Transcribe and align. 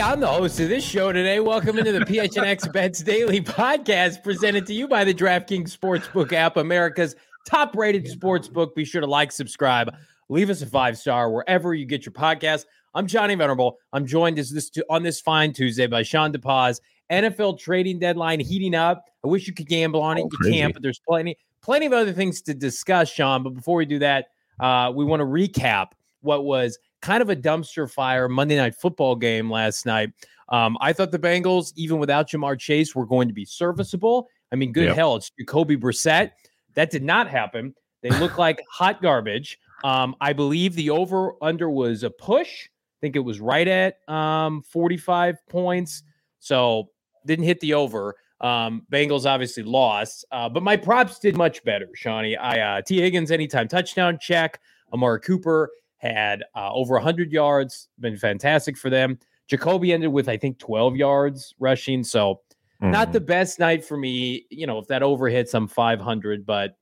Hey, 0.00 0.06
I'm 0.06 0.20
the 0.20 0.28
host 0.28 0.58
of 0.60 0.70
this 0.70 0.82
show 0.82 1.12
today. 1.12 1.40
Welcome 1.40 1.78
into 1.78 1.92
the 1.92 2.00
PHNX 2.00 2.72
Bets 2.72 3.02
Daily 3.02 3.42
podcast 3.42 4.22
presented 4.22 4.66
to 4.68 4.72
you 4.72 4.88
by 4.88 5.04
the 5.04 5.12
DraftKings 5.12 5.76
Sportsbook 5.76 6.32
app, 6.32 6.56
America's 6.56 7.16
top 7.46 7.76
rated 7.76 8.06
sportsbook. 8.06 8.74
Be 8.74 8.86
sure 8.86 9.02
to 9.02 9.06
like, 9.06 9.30
subscribe, 9.30 9.94
leave 10.30 10.48
us 10.48 10.62
a 10.62 10.66
five 10.66 10.96
star 10.96 11.30
wherever 11.30 11.74
you 11.74 11.84
get 11.84 12.06
your 12.06 12.14
podcast. 12.14 12.64
I'm 12.94 13.06
Johnny 13.06 13.34
Venerable. 13.34 13.76
I'm 13.92 14.06
joined 14.06 14.38
as 14.38 14.50
this 14.50 14.70
on 14.88 15.02
this 15.02 15.20
fine 15.20 15.52
Tuesday 15.52 15.86
by 15.86 16.02
Sean 16.02 16.32
DePaz. 16.32 16.80
NFL 17.12 17.58
trading 17.58 17.98
deadline 17.98 18.40
heating 18.40 18.74
up. 18.74 19.04
I 19.22 19.28
wish 19.28 19.46
you 19.46 19.52
could 19.52 19.68
gamble 19.68 20.00
on 20.00 20.16
it. 20.16 20.22
Oh, 20.22 20.28
you 20.32 20.38
crazy. 20.38 20.56
can't, 20.56 20.72
but 20.72 20.82
there's 20.82 21.02
plenty, 21.06 21.36
plenty 21.60 21.84
of 21.84 21.92
other 21.92 22.14
things 22.14 22.40
to 22.40 22.54
discuss, 22.54 23.10
Sean. 23.10 23.42
But 23.42 23.50
before 23.50 23.76
we 23.76 23.84
do 23.84 23.98
that, 23.98 24.28
uh, 24.60 24.92
we 24.94 25.04
want 25.04 25.20
to 25.20 25.26
recap 25.26 25.88
what 26.22 26.44
was 26.44 26.78
kind 27.00 27.22
of 27.22 27.30
a 27.30 27.36
dumpster 27.36 27.90
fire 27.90 28.28
Monday 28.28 28.56
night 28.56 28.74
football 28.74 29.16
game 29.16 29.50
last 29.50 29.86
night. 29.86 30.10
Um, 30.48 30.76
I 30.80 30.92
thought 30.92 31.12
the 31.12 31.18
Bengals, 31.18 31.72
even 31.76 31.98
without 31.98 32.28
Ja'Marr 32.28 32.58
Chase, 32.58 32.94
were 32.94 33.06
going 33.06 33.28
to 33.28 33.34
be 33.34 33.44
serviceable. 33.44 34.28
I 34.52 34.56
mean, 34.56 34.72
good 34.72 34.86
Yep. 34.86 34.96
hell, 34.96 35.16
it's 35.16 35.30
Jacoby 35.38 35.76
Brissett. 35.76 36.32
That 36.74 36.90
did 36.90 37.02
not 37.04 37.28
happen. 37.28 37.74
They 38.02 38.10
look 38.10 38.36
like 38.38 38.60
hot 38.70 39.00
garbage. 39.00 39.58
Um, 39.84 40.14
I 40.20 40.32
believe 40.32 40.74
the 40.74 40.90
over 40.90 41.34
under 41.42 41.70
was 41.70 42.02
a 42.02 42.10
push. 42.10 42.66
I 42.66 42.98
think 43.00 43.16
it 43.16 43.20
was 43.20 43.40
right 43.40 43.66
at 43.66 43.96
um, 44.08 44.62
45 44.62 45.36
points. 45.48 46.02
So 46.40 46.90
didn't 47.26 47.44
hit 47.44 47.60
the 47.60 47.74
over. 47.74 48.16
Um, 48.40 48.86
Bengals 48.90 49.26
obviously 49.26 49.62
lost, 49.62 50.24
uh, 50.32 50.48
but 50.48 50.62
my 50.62 50.74
props 50.74 51.18
did 51.18 51.36
much 51.36 51.62
better, 51.62 51.88
Shawnee. 51.94 52.36
I 52.36 52.78
uh, 52.78 52.82
T. 52.82 52.98
Higgins 52.98 53.30
anytime 53.30 53.68
touchdown 53.68 54.18
check. 54.20 54.58
Amari 54.94 55.20
Cooper 55.20 55.70
had 56.00 56.42
uh, 56.56 56.72
over 56.72 56.94
100 56.94 57.30
yards, 57.32 57.88
been 57.98 58.16
fantastic 58.16 58.76
for 58.76 58.90
them. 58.90 59.18
Jacoby 59.48 59.92
ended 59.92 60.10
with 60.12 60.28
I 60.28 60.36
think 60.36 60.58
12 60.58 60.96
yards 60.96 61.54
rushing, 61.58 62.02
so 62.04 62.40
not 62.80 63.08
Mhm. 63.08 63.12
the 63.12 63.20
best 63.20 63.58
night 63.58 63.84
for 63.84 63.96
me. 63.96 64.46
You 64.50 64.66
know, 64.66 64.78
if 64.78 64.86
that 64.88 65.02
over 65.02 65.28
hits, 65.28 65.52
I'm 65.54 65.68
500, 65.68 66.46
but 66.46 66.76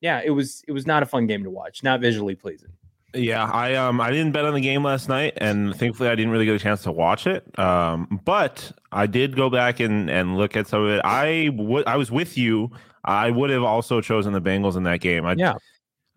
yeah, 0.00 0.20
it 0.24 0.30
was 0.30 0.62
it 0.68 0.72
was 0.72 0.86
not 0.86 1.02
a 1.02 1.06
fun 1.06 1.26
game 1.26 1.42
to 1.44 1.50
watch, 1.50 1.82
not 1.82 2.00
visually 2.00 2.34
pleasing. 2.36 2.70
Yeah, 3.12 3.44
I 3.44 3.74
um 3.74 4.00
I 4.00 4.10
didn't 4.12 4.30
bet 4.32 4.44
on 4.44 4.54
the 4.54 4.60
game 4.60 4.84
last 4.84 5.08
night, 5.08 5.32
and 5.38 5.74
thankfully 5.74 6.08
I 6.08 6.14
didn't 6.14 6.30
really 6.30 6.44
get 6.44 6.54
a 6.54 6.60
chance 6.60 6.82
to 6.84 6.92
watch 6.92 7.26
it. 7.26 7.58
Um, 7.58 8.20
but 8.24 8.70
I 8.92 9.06
did 9.08 9.34
go 9.34 9.50
back 9.50 9.80
and 9.80 10.08
and 10.08 10.36
look 10.36 10.56
at 10.56 10.68
some 10.68 10.84
of 10.84 10.90
it. 10.90 11.00
I 11.04 11.50
would 11.54 11.86
I 11.88 11.96
was 11.96 12.12
with 12.12 12.38
you. 12.38 12.70
I 13.04 13.30
would 13.30 13.50
have 13.50 13.64
also 13.64 14.00
chosen 14.00 14.32
the 14.32 14.40
Bengals 14.40 14.76
in 14.76 14.84
that 14.84 15.00
game. 15.00 15.26
I 15.26 15.34
Yeah. 15.36 15.54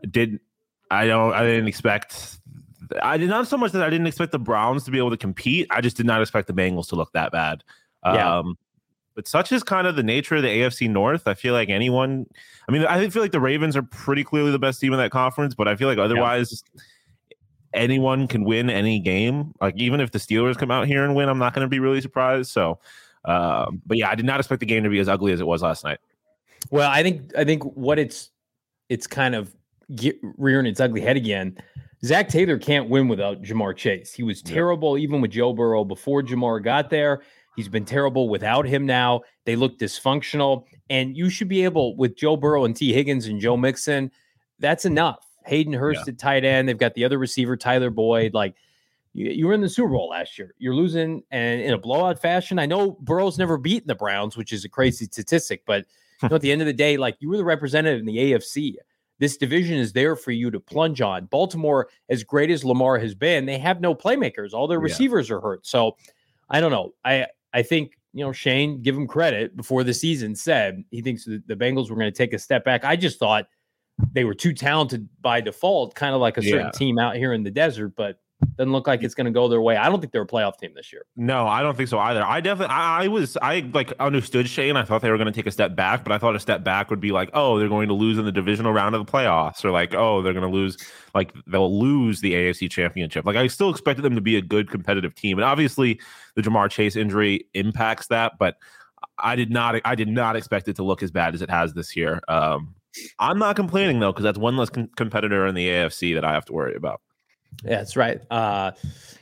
did. 0.07 0.39
I 0.91 1.07
don't. 1.07 1.33
I 1.33 1.43
didn't 1.43 1.67
expect. 1.67 2.37
I 3.01 3.17
did 3.17 3.29
not 3.29 3.47
so 3.47 3.57
much 3.57 3.71
that 3.71 3.83
I 3.83 3.89
didn't 3.89 4.07
expect 4.07 4.31
the 4.31 4.39
Browns 4.39 4.83
to 4.85 4.91
be 4.91 4.97
able 4.97 5.11
to 5.11 5.17
compete. 5.17 5.67
I 5.69 5.81
just 5.81 5.97
did 5.97 6.05
not 6.05 6.21
expect 6.21 6.47
the 6.47 6.53
Bengals 6.53 6.87
to 6.89 6.95
look 6.95 7.11
that 7.13 7.31
bad. 7.31 7.63
Yeah. 8.05 8.39
Um, 8.39 8.57
but 9.15 9.27
such 9.27 9.51
is 9.51 9.63
kind 9.63 9.87
of 9.87 9.95
the 9.95 10.03
nature 10.03 10.35
of 10.35 10.41
the 10.41 10.47
AFC 10.47 10.89
North. 10.89 11.27
I 11.27 11.33
feel 11.33 11.53
like 11.53 11.69
anyone. 11.69 12.25
I 12.67 12.71
mean, 12.71 12.85
I 12.85 13.07
feel 13.09 13.21
like 13.21 13.31
the 13.31 13.39
Ravens 13.39 13.77
are 13.77 13.83
pretty 13.83 14.23
clearly 14.23 14.51
the 14.51 14.59
best 14.59 14.81
team 14.81 14.91
in 14.91 14.99
that 14.99 15.11
conference, 15.11 15.53
but 15.53 15.67
I 15.67 15.75
feel 15.75 15.87
like 15.87 15.99
otherwise, 15.99 16.63
anyone 17.73 18.27
can 18.27 18.43
win 18.43 18.69
any 18.69 18.99
game. 18.99 19.53
Like 19.61 19.75
even 19.77 19.99
if 19.99 20.11
the 20.11 20.19
Steelers 20.19 20.57
come 20.57 20.71
out 20.71 20.87
here 20.87 21.03
and 21.03 21.15
win, 21.15 21.29
I'm 21.29 21.37
not 21.37 21.53
going 21.53 21.65
to 21.65 21.69
be 21.69 21.79
really 21.79 22.01
surprised. 22.01 22.51
So, 22.51 22.79
um, 23.25 23.81
but 23.85 23.97
yeah, 23.97 24.09
I 24.09 24.15
did 24.15 24.25
not 24.25 24.39
expect 24.39 24.61
the 24.61 24.65
game 24.65 24.83
to 24.83 24.89
be 24.89 24.99
as 24.99 25.07
ugly 25.07 25.31
as 25.31 25.39
it 25.39 25.47
was 25.47 25.61
last 25.61 25.83
night. 25.83 25.99
Well, 26.69 26.89
I 26.89 27.03
think 27.03 27.35
I 27.37 27.43
think 27.43 27.63
what 27.63 27.99
it's 27.99 28.31
it's 28.89 29.07
kind 29.07 29.35
of 29.35 29.53
rearing 30.37 30.65
its 30.65 30.79
ugly 30.79 31.01
head 31.01 31.17
again. 31.17 31.57
Zac 32.05 32.27
Taylor 32.27 32.57
can't 32.57 32.89
win 32.89 33.07
without 33.07 33.41
Ja'Marr 33.41 33.75
Chase. 33.75 34.13
He 34.13 34.23
was 34.23 34.41
Yeah. 34.45 34.53
terrible 34.55 34.97
even 34.97 35.21
with 35.21 35.31
Joe 35.31 35.53
Burrow 35.53 35.83
before 35.85 36.21
Ja'Marr 36.21 36.61
got 36.63 36.89
there. 36.89 37.21
He's 37.55 37.69
been 37.69 37.85
terrible 37.85 38.29
without 38.29 38.65
him 38.67 38.85
now. 38.85 39.21
They 39.45 39.55
look 39.55 39.77
dysfunctional. 39.77 40.65
And 40.89 41.15
you 41.15 41.29
should 41.29 41.47
be 41.47 41.63
able, 41.63 41.95
with 41.95 42.15
Joe 42.15 42.35
Burrow 42.35 42.65
and 42.65 42.75
T. 42.75 42.91
Higgins 42.91 43.27
and 43.27 43.39
Joe 43.39 43.55
Mixon, 43.55 44.11
that's 44.59 44.85
enough. 44.85 45.25
Hayden 45.45 45.73
Hurst 45.73 46.07
at 46.07 46.17
tight 46.17 46.43
end. 46.45 46.67
They've 46.67 46.77
got 46.77 46.93
the 46.93 47.03
other 47.05 47.17
receiver, 47.19 47.55
Tyler 47.57 47.89
Boyd. 47.89 48.33
Like 48.33 48.55
you, 49.13 49.29
you 49.29 49.47
were 49.47 49.53
in 49.53 49.61
the 49.61 49.69
Super 49.69 49.89
Bowl 49.89 50.09
last 50.09 50.37
year. 50.39 50.55
You're 50.57 50.73
losing 50.75 51.21
and 51.31 51.61
in 51.61 51.73
a 51.73 51.77
blowout 51.77 52.19
fashion. 52.19 52.59
I 52.59 52.65
know 52.65 52.91
Burrow's 53.01 53.37
never 53.37 53.57
beaten 53.57 53.87
the 53.87 53.95
Browns, 53.95 54.35
which 54.37 54.51
is 54.53 54.65
a 54.65 54.69
crazy 54.69 55.05
statistic, 55.05 55.63
but 55.65 55.85
you 56.21 56.29
know, 56.29 56.35
at 56.35 56.41
the 56.41 56.51
end 56.51 56.61
of 56.61 56.67
the 56.67 56.73
day, 56.73 56.97
like 56.97 57.17
you 57.19 57.29
were 57.29 57.37
the 57.37 57.43
representative 57.43 57.99
in 57.99 58.05
the 58.05 58.17
AFC. 58.17 58.75
This 59.19 59.37
division 59.37 59.77
is 59.77 59.93
there 59.93 60.15
for 60.15 60.31
you 60.31 60.51
to 60.51 60.59
plunge 60.59 60.99
on. 61.01 61.25
Baltimore, 61.25 61.89
as 62.09 62.23
great 62.23 62.49
as 62.49 62.65
Lamar 62.65 62.97
has 62.99 63.15
been, 63.15 63.45
they 63.45 63.57
have 63.57 63.79
no 63.79 63.93
playmakers. 63.95 64.53
All 64.53 64.67
their 64.67 64.79
Yeah. 64.79 64.83
receivers 64.83 65.29
are 65.31 65.39
hurt. 65.39 65.65
So 65.65 65.95
I 66.49 66.59
don't 66.59 66.71
know. 66.71 66.93
I 67.05 67.27
I 67.53 67.61
think 67.63 67.97
you 68.13 68.23
know 68.25 68.31
Shane, 68.31 68.81
give 68.81 68.95
him 68.95 69.07
credit 69.07 69.55
before 69.55 69.83
the 69.83 69.93
season 69.93 70.35
said 70.35 70.83
he 70.91 71.01
thinks 71.01 71.25
the, 71.25 71.41
the 71.47 71.55
Bengals 71.55 71.89
were 71.89 71.95
going 71.95 72.11
to 72.11 72.17
take 72.17 72.33
a 72.33 72.39
step 72.39 72.63
back. 72.65 72.83
I 72.83 72.95
just 72.95 73.17
thought 73.19 73.47
they 74.11 74.23
were 74.23 74.33
too 74.33 74.53
talented 74.53 75.07
by 75.21 75.39
default, 75.41 75.93
kind 75.95 76.15
of 76.15 76.21
like 76.21 76.37
a 76.37 76.41
certain 76.41 76.65
Yeah. 76.67 76.71
team 76.71 76.97
out 76.99 77.15
here 77.15 77.33
in 77.33 77.43
the 77.43 77.51
desert, 77.51 77.93
but 77.95 78.19
doesn't 78.57 78.71
look 78.71 78.87
like 78.87 79.03
it's 79.03 79.15
going 79.15 79.25
to 79.25 79.31
go 79.31 79.47
their 79.47 79.61
way. 79.61 79.77
I 79.77 79.89
don't 79.89 79.99
think 79.99 80.11
they're 80.11 80.23
a 80.23 80.27
playoff 80.27 80.57
team 80.57 80.73
this 80.75 80.91
year. 80.91 81.05
No, 81.15 81.47
I 81.47 81.61
don't 81.61 81.75
think 81.75 81.89
so 81.89 81.99
either. 81.99 82.23
I 82.23 82.41
definitely, 82.41 82.73
I, 82.73 83.03
I 83.03 83.07
was, 83.07 83.37
I 83.41 83.69
like 83.73 83.93
understood 83.99 84.47
Shane. 84.47 84.77
I 84.77 84.83
thought 84.83 85.01
they 85.01 85.09
were 85.09 85.17
going 85.17 85.31
to 85.31 85.33
take 85.33 85.47
a 85.47 85.51
step 85.51 85.75
back, 85.75 86.03
but 86.03 86.11
I 86.11 86.17
thought 86.17 86.35
a 86.35 86.39
step 86.39 86.63
back 86.63 86.89
would 86.89 86.99
be 86.99 87.11
like, 87.11 87.29
oh, 87.33 87.57
they're 87.57 87.69
going 87.69 87.87
to 87.87 87.93
lose 87.93 88.17
in 88.17 88.25
the 88.25 88.31
divisional 88.31 88.73
round 88.73 88.95
of 88.95 89.05
the 89.05 89.11
playoffs, 89.11 89.63
or 89.63 89.71
like, 89.71 89.93
oh, 89.93 90.21
they're 90.21 90.33
going 90.33 90.49
to 90.49 90.53
lose, 90.53 90.77
like 91.15 91.33
they'll 91.47 91.79
lose 91.79 92.21
the 92.21 92.33
AFC 92.33 92.69
championship. 92.69 93.25
Like 93.25 93.35
I 93.35 93.47
still 93.47 93.69
expected 93.69 94.03
them 94.03 94.15
to 94.15 94.21
be 94.21 94.35
a 94.35 94.41
good 94.41 94.69
competitive 94.69 95.15
team, 95.15 95.37
and 95.37 95.45
obviously 95.45 95.99
the 96.35 96.41
Ja'Marr 96.41 96.69
Chase 96.69 96.95
injury 96.95 97.47
impacts 97.53 98.07
that, 98.07 98.33
but 98.39 98.57
I 99.17 99.35
did 99.35 99.51
not, 99.51 99.79
I 99.85 99.95
did 99.95 100.07
not 100.07 100.35
expect 100.35 100.67
it 100.67 100.75
to 100.77 100.83
look 100.83 101.03
as 101.03 101.11
bad 101.11 101.33
as 101.33 101.41
it 101.41 101.49
has 101.49 101.73
this 101.73 101.95
year. 101.95 102.21
Um, 102.27 102.75
I'm 103.19 103.39
not 103.39 103.55
complaining 103.55 103.99
though, 103.99 104.11
because 104.11 104.23
that's 104.23 104.37
one 104.37 104.57
less 104.57 104.69
con- 104.69 104.89
competitor 104.95 105.47
in 105.47 105.55
the 105.55 105.67
AFC 105.67 106.13
that 106.15 106.25
I 106.25 106.33
have 106.33 106.45
to 106.45 106.53
worry 106.53 106.75
about. 106.75 107.01
Yeah, 107.63 107.77
that's 107.77 107.95
right. 107.95 108.21
Uh, 108.31 108.71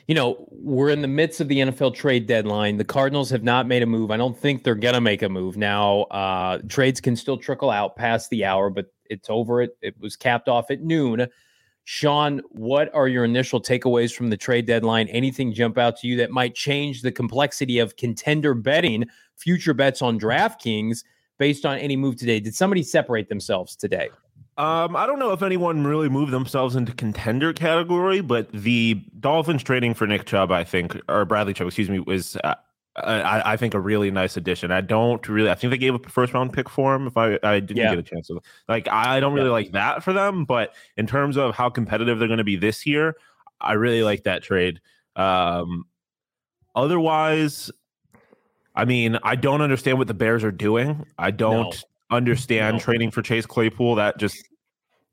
you 0.07 0.15
know, 0.15 0.47
we're 0.51 0.89
in 0.89 1.01
the 1.01 1.07
midst 1.07 1.41
of 1.41 1.47
the 1.47 1.59
NFL 1.59 1.95
trade 1.95 2.27
deadline. 2.27 2.77
The 2.77 2.83
Cardinals 2.83 3.29
have 3.29 3.43
not 3.43 3.67
made 3.67 3.83
a 3.83 3.85
move. 3.85 4.11
I 4.11 4.17
don't 4.17 4.37
think 4.37 4.63
they're 4.63 4.75
going 4.75 4.95
to 4.95 5.01
make 5.01 5.21
a 5.21 5.29
move 5.29 5.57
now. 5.57 6.01
Uh, 6.03 6.59
trades 6.67 6.99
can 6.99 7.15
still 7.15 7.37
trickle 7.37 7.69
out 7.69 7.95
past 7.95 8.29
the 8.29 8.43
hour, 8.43 8.69
but 8.69 8.87
it's 9.05 9.29
over. 9.29 9.61
It 9.61 9.77
it 9.81 9.95
was 9.99 10.15
capped 10.15 10.49
off 10.49 10.71
at 10.71 10.81
noon. 10.81 11.27
Sean, 11.83 12.41
what 12.49 12.93
are 12.93 13.07
your 13.07 13.25
initial 13.25 13.59
takeaways 13.61 14.13
from 14.13 14.29
the 14.29 14.37
trade 14.37 14.65
deadline? 14.65 15.07
Anything 15.09 15.53
jump 15.53 15.77
out 15.77 15.97
to 15.97 16.07
you 16.07 16.15
that 16.17 16.31
might 16.31 16.55
change 16.55 17.01
the 17.01 17.11
complexity 17.11 17.79
of 17.79 17.95
contender 17.97 18.53
betting, 18.53 19.05
future 19.35 19.73
bets 19.73 20.01
on 20.01 20.19
DraftKings 20.19 21.03
based 21.39 21.65
on 21.65 21.77
any 21.79 21.95
move 21.95 22.17
today? 22.17 22.39
Did 22.39 22.55
somebody 22.55 22.83
separate 22.83 23.29
themselves 23.29 23.75
today? 23.75 24.09
Um, 24.57 24.95
I 24.95 25.05
don't 25.05 25.17
know 25.19 25.31
if 25.31 25.41
anyone 25.41 25.85
really 25.85 26.09
moved 26.09 26.31
themselves 26.31 26.75
into 26.75 26.91
contender 26.93 27.53
category, 27.53 28.21
but 28.21 28.51
the 28.51 29.01
Dolphins 29.19 29.63
trading 29.63 29.93
for 29.93 30.05
Nick 30.05 30.25
Chubb, 30.25 30.51
I 30.51 30.63
think, 30.63 30.97
or 31.09 31.25
Bradley 31.25 31.53
Chubb, 31.53 31.67
excuse 31.67 31.89
me, 31.89 31.99
was 31.99 32.35
uh, 32.43 32.55
I, 32.97 33.53
I 33.53 33.57
think 33.57 33.73
a 33.73 33.79
really 33.79 34.11
nice 34.11 34.35
addition. 34.35 34.69
I 34.71 34.81
don't 34.81 35.25
really. 35.29 35.49
I 35.49 35.55
think 35.55 35.71
they 35.71 35.77
gave 35.77 35.95
up 35.95 36.05
a 36.05 36.09
first 36.09 36.33
round 36.33 36.51
pick 36.51 36.69
for 36.69 36.93
him. 36.93 37.07
If 37.07 37.15
I 37.15 37.39
I 37.41 37.61
didn't 37.61 37.77
Yeah. 37.77 37.91
get 37.91 37.99
a 37.99 38.03
chance 38.03 38.27
to 38.27 38.41
like, 38.67 38.87
I 38.89 39.21
don't 39.21 39.33
really 39.33 39.47
Yeah. 39.47 39.51
like 39.53 39.71
that 39.71 40.03
for 40.03 40.11
them. 40.11 40.43
But 40.43 40.75
in 40.97 41.07
terms 41.07 41.37
of 41.37 41.55
how 41.55 41.69
competitive 41.69 42.19
they're 42.19 42.27
going 42.27 42.37
to 42.39 42.43
be 42.43 42.57
this 42.57 42.85
year, 42.85 43.15
I 43.61 43.73
really 43.73 44.03
like 44.03 44.23
that 44.23 44.43
trade. 44.43 44.81
Um, 45.15 45.85
otherwise, 46.75 47.71
I 48.75 48.83
mean, 48.85 49.17
I 49.23 49.35
don't 49.35 49.61
understand 49.61 49.97
what 49.97 50.07
the 50.07 50.13
Bears 50.13 50.43
are 50.43 50.51
doing. 50.51 51.05
I 51.17 51.31
don't 51.31 51.81
understand 52.11 52.77
No. 52.77 52.83
trading 52.83 53.11
for 53.11 53.21
Chase 53.21 53.45
Claypool. 53.45 53.95
That 53.95 54.17
just 54.17 54.47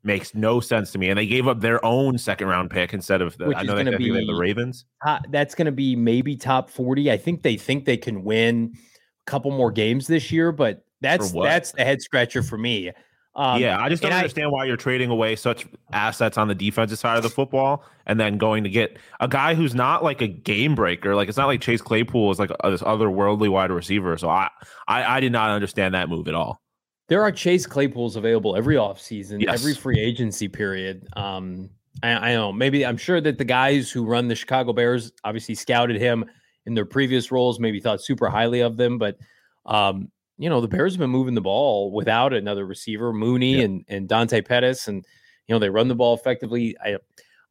makes 0.03 0.33
no 0.33 0.59
sense 0.59 0.91
to 0.91 0.97
me. 0.97 1.09
And 1.09 1.17
they 1.17 1.25
gave 1.25 1.47
up 1.47 1.61
their 1.61 1.83
own 1.83 2.17
second 2.17 2.47
round 2.47 2.69
pick 2.69 2.93
instead 2.93 3.21
of 3.21 3.37
the. 3.37 3.47
Which 3.47 3.57
I 3.57 3.63
know 3.63 3.75
they, 3.75 3.83
gonna 3.83 3.95
I 3.95 3.99
think 3.99 4.13
they 4.13 4.25
the 4.25 4.35
Ravens. 4.35 4.85
Uh, 5.05 5.19
that's 5.29 5.55
going 5.55 5.65
to 5.65 5.71
be 5.71 5.95
maybe 5.95 6.35
top 6.35 6.69
40. 6.69 7.11
I 7.11 7.17
think 7.17 7.41
they 7.43 7.57
think 7.57 7.85
they 7.85 7.97
can 7.97 8.23
win 8.23 8.73
a 8.75 9.31
couple 9.31 9.51
more 9.51 9.71
games 9.71 10.07
this 10.07 10.31
year, 10.31 10.51
but 10.51 10.83
that's 11.01 11.31
that's 11.31 11.71
the 11.71 11.83
head 11.83 12.01
scratcher 12.01 12.43
for 12.43 12.57
me. 12.57 12.91
Um, 13.35 13.61
yeah, 13.61 13.81
I 13.81 13.87
just 13.87 14.01
don't 14.01 14.11
and 14.11 14.15
I- 14.17 14.19
understand 14.21 14.51
why 14.51 14.65
you're 14.65 14.75
trading 14.75 15.09
away 15.09 15.35
such 15.35 15.65
assets 15.93 16.37
on 16.37 16.47
the 16.49 16.55
defensive 16.55 16.99
side 16.99 17.15
of 17.15 17.23
the 17.23 17.29
football 17.29 17.85
and 18.05 18.19
then 18.19 18.37
going 18.37 18.63
to 18.65 18.69
get 18.69 18.97
a 19.21 19.27
guy 19.29 19.53
who's 19.53 19.73
not 19.73 20.03
like 20.03 20.21
a 20.21 20.27
game 20.27 20.75
breaker. 20.75 21.15
Like 21.15 21.29
it's 21.29 21.37
not 21.37 21.45
like 21.45 21.61
Chase 21.61 21.81
Claypool 21.81 22.31
is 22.31 22.39
like 22.39 22.51
a, 22.63 22.71
this 22.71 22.81
otherworldly 22.81 23.47
wide 23.47 23.71
receiver. 23.71 24.17
So 24.17 24.29
I, 24.29 24.49
I 24.89 25.17
I 25.17 25.19
did 25.21 25.31
not 25.31 25.51
understand 25.51 25.93
that 25.93 26.09
move 26.09 26.27
at 26.27 26.33
all. 26.35 26.61
There 27.09 27.21
are 27.23 27.31
Chase 27.31 27.65
Claypools 27.67 28.15
available 28.15 28.55
every 28.55 28.75
offseason, 28.75 29.41
Yes. 29.41 29.59
every 29.59 29.73
free 29.73 29.99
agency 29.99 30.47
period. 30.47 31.07
Um, 31.13 31.69
I, 32.03 32.11
I 32.31 32.33
know 32.33 32.51
maybe 32.53 32.85
I'm 32.85 32.97
sure 32.97 33.19
that 33.19 33.37
the 33.37 33.45
guys 33.45 33.91
who 33.91 34.05
run 34.05 34.27
the 34.27 34.35
Chicago 34.35 34.71
Bears 34.73 35.11
obviously 35.23 35.55
scouted 35.55 35.97
him 35.97 36.25
in 36.65 36.73
their 36.75 36.85
previous 36.85 37.31
roles, 37.31 37.59
maybe 37.59 37.79
thought 37.79 38.01
super 38.01 38.29
highly 38.29 38.61
of 38.61 38.77
them, 38.77 38.97
but 38.97 39.17
um, 39.65 40.09
you 40.37 40.49
know, 40.49 40.61
the 40.61 40.67
Bears 40.67 40.93
have 40.93 40.99
been 40.99 41.09
moving 41.09 41.33
the 41.33 41.41
ball 41.41 41.91
without 41.91 42.31
another 42.31 42.65
receiver, 42.65 43.11
Mooney 43.11 43.55
Yeah. 43.57 43.63
and 43.63 43.85
and 43.89 44.07
Dante 44.07 44.41
Pettis, 44.41 44.87
and 44.87 45.05
you 45.47 45.55
know, 45.55 45.59
they 45.59 45.69
run 45.69 45.87
the 45.87 45.95
ball 45.95 46.13
effectively. 46.13 46.77
I 46.83 46.97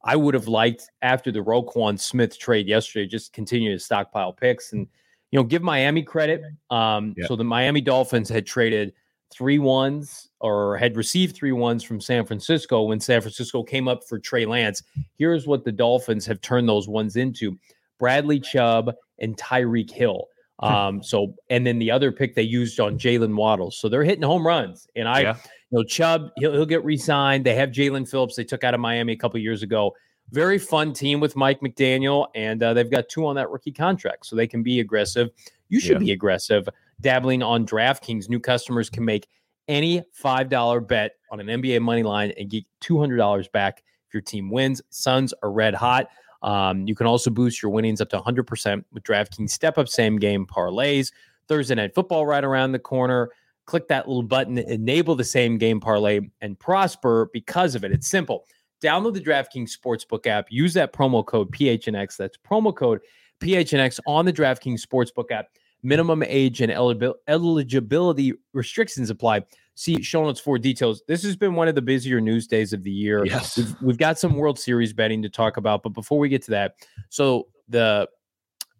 I 0.03 0.15
would 0.15 0.33
have 0.33 0.47
liked 0.47 0.89
after 1.01 1.31
the 1.31 1.39
Roquan 1.43 1.99
Smith 1.99 2.39
trade 2.39 2.67
yesterday, 2.67 3.05
just 3.05 3.33
continue 3.33 3.73
to 3.73 3.79
stockpile 3.79 4.31
picks 4.33 4.71
and 4.73 4.87
you 5.31 5.37
know, 5.39 5.43
give 5.43 5.61
Miami 5.61 6.01
credit. 6.01 6.41
Um, 6.71 7.13
Yeah. 7.17 7.27
so 7.27 7.35
the 7.35 7.43
Miami 7.43 7.81
Dolphins 7.81 8.29
had 8.29 8.47
traded 8.47 8.93
three 9.31 9.59
ones 9.59 10.29
or 10.39 10.77
had 10.77 10.95
received 10.97 11.35
three 11.35 11.51
ones 11.51 11.83
from 11.83 12.01
San 12.01 12.25
Francisco 12.25 12.83
when 12.83 12.99
San 12.99 13.21
Francisco 13.21 13.63
came 13.63 13.87
up 13.87 14.03
for 14.07 14.17
Trey 14.19 14.45
Lance. 14.45 14.83
Here's 15.17 15.45
what 15.47 15.63
the 15.63 15.71
Dolphins 15.71 16.25
have 16.25 16.41
turned 16.41 16.67
those 16.67 16.87
ones 16.87 17.15
into 17.15 17.57
Bradley 17.99 18.39
Chubb 18.39 18.93
and 19.19 19.37
Tyreek 19.37 19.91
Hill. 19.91 20.25
Um, 20.59 21.01
so 21.01 21.35
and 21.49 21.65
then 21.65 21.79
the 21.79 21.89
other 21.91 22.11
pick 22.11 22.35
they 22.35 22.41
used 22.41 22.79
on 22.79 22.97
Jaylen 22.97 23.35
Waddles. 23.35 23.77
So 23.79 23.87
they're 23.87 24.03
hitting 24.03 24.23
home 24.23 24.45
runs. 24.45 24.87
And 24.95 25.07
I 25.07 25.21
Yeah. 25.21 25.35
you 25.71 25.77
know, 25.77 25.83
Chubb, 25.83 26.31
he'll, 26.37 26.51
he'll 26.51 26.65
get 26.65 26.83
re-signed. 26.83 27.45
They 27.45 27.55
have 27.55 27.69
Jaelan 27.69 28.09
Phillips. 28.09 28.35
They 28.35 28.43
took 28.43 28.63
out 28.63 28.73
of 28.73 28.79
Miami 28.81 29.13
a 29.13 29.17
couple 29.17 29.39
years 29.39 29.63
ago. 29.63 29.95
Very 30.31 30.59
fun 30.59 30.93
team 30.93 31.19
with 31.19 31.35
Mike 31.35 31.59
McDaniel, 31.61 32.27
and 32.35 32.61
uh, 32.61 32.73
they've 32.75 32.91
got 32.91 33.09
two 33.09 33.25
on 33.25 33.35
that 33.37 33.49
rookie 33.49 33.71
contract, 33.71 34.27
so 34.27 34.35
they 34.35 34.45
can 34.45 34.61
be 34.61 34.79
aggressive. 34.79 35.29
You 35.69 35.79
should 35.79 35.93
Yeah. 35.93 35.99
be 35.99 36.11
aggressive. 36.11 36.67
Dabbling 37.01 37.43
on 37.43 37.65
DraftKings, 37.65 38.29
new 38.29 38.39
customers 38.39 38.89
can 38.89 39.05
make 39.05 39.27
any 39.67 40.03
five 40.11 40.49
dollar 40.49 40.79
bet 40.79 41.13
on 41.31 41.39
an 41.39 41.47
NBA 41.47 41.81
money 41.81 42.03
line 42.03 42.33
and 42.37 42.49
get 42.49 42.63
two 42.81 42.99
hundred 42.99 43.17
dollars 43.17 43.47
back 43.47 43.83
if 44.07 44.13
your 44.13 44.21
team 44.21 44.49
wins. 44.49 44.81
Suns 44.89 45.33
are 45.43 45.51
red 45.51 45.73
hot. 45.73 46.07
Um, 46.41 46.87
you 46.87 46.95
can 46.95 47.05
also 47.05 47.29
boost 47.29 47.61
your 47.61 47.69
winnings 47.71 47.99
up 47.99 48.09
to 48.11 48.17
100% 48.17 48.83
with 48.93 49.03
DraftKings 49.03 49.49
step 49.49 49.77
up 49.77 49.89
same 49.89 50.17
game 50.17 50.45
parlays. 50.45 51.11
Thursday 51.49 51.75
night 51.75 51.93
football 51.93 52.25
right 52.25 52.45
around 52.45 52.71
the 52.71 52.79
corner 52.79 53.29
click 53.69 53.87
that 53.87 54.07
little 54.07 54.23
button, 54.23 54.57
enable 54.57 55.15
the 55.15 55.23
same 55.23 55.59
game 55.59 55.79
parlay, 55.79 56.19
and 56.41 56.59
prosper 56.59 57.29
because 57.33 57.75
of 57.75 57.83
it. 57.83 57.91
It's 57.91 58.07
simple. 58.07 58.45
Download 58.81 59.13
the 59.13 59.21
DraftKings 59.21 59.69
Sportsbook 59.77 60.25
app. 60.25 60.47
Use 60.49 60.73
that 60.73 60.91
promo 60.91 61.23
code 61.23 61.51
PHNX. 61.51 62.17
That's 62.17 62.35
promo 62.37 62.75
code 62.75 63.01
PHNX 63.41 63.99
on 64.07 64.25
the 64.25 64.33
DraftKings 64.33 64.81
Sportsbook 64.81 65.31
app. 65.31 65.49
Minimum 65.81 66.23
age 66.23 66.61
and 66.61 66.71
eligibility 66.71 68.33
restrictions 68.53 69.09
apply. 69.09 69.43
See 69.75 70.01
show 70.01 70.23
notes 70.23 70.39
for 70.39 70.57
details. 70.57 71.01
This 71.07 71.23
has 71.23 71.37
been 71.37 71.55
one 71.55 71.69
of 71.69 71.75
the 71.75 71.81
busier 71.81 72.19
news 72.19 72.47
days 72.47 72.73
of 72.73 72.83
the 72.83 72.91
year. 72.91 73.25
Yes. 73.25 73.55
We've, 73.55 73.81
we've 73.81 73.97
got 73.97 74.19
some 74.19 74.35
World 74.35 74.59
Series 74.59 74.91
betting 74.91 75.21
to 75.21 75.29
talk 75.29 75.55
about, 75.55 75.83
but 75.83 75.89
before 75.89 76.19
we 76.19 76.27
get 76.27 76.41
to 76.43 76.51
that, 76.51 76.75
so 77.09 77.47
the 77.69 78.09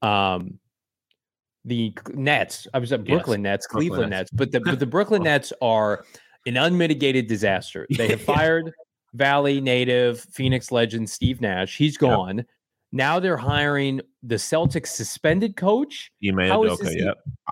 um 0.02 0.60
the 1.66 1.94
Nets, 2.14 2.68
I 2.74 2.80
was 2.80 2.92
at 2.92 3.02
Yes, 3.02 3.08
Brooklyn 3.08 3.42
Nets, 3.42 3.68
Brooklyn 3.68 3.90
Cleveland 3.90 4.10
Nets. 4.10 4.32
Nets, 4.32 4.32
but 4.34 4.52
the 4.52 4.60
but 4.60 4.80
the 4.80 4.86
Brooklyn 4.86 5.24
Nets 5.32 5.54
are 5.62 6.04
an 6.46 6.58
unmitigated 6.58 7.28
disaster. 7.28 7.88
They 7.98 8.10
have 8.10 8.22
fired 8.36 8.72
Valley 9.14 9.62
native 9.62 10.20
Phoenix 10.20 10.72
legend 10.72 11.10
Steve 11.10 11.42
Nash. 11.42 11.78
He's 11.78 11.98
Yep. 12.38 12.48
Now 12.92 13.20
they're 13.20 13.38
hiring 13.38 14.02
the 14.24 14.36
Celtics 14.36 14.88
suspended 14.88 15.56
coach. 15.56 16.12
Ime 16.24 16.50
How 16.50 16.64
is 16.64 16.74
Udoka, 16.74 16.84
this 16.84 16.96
e- 16.96 17.12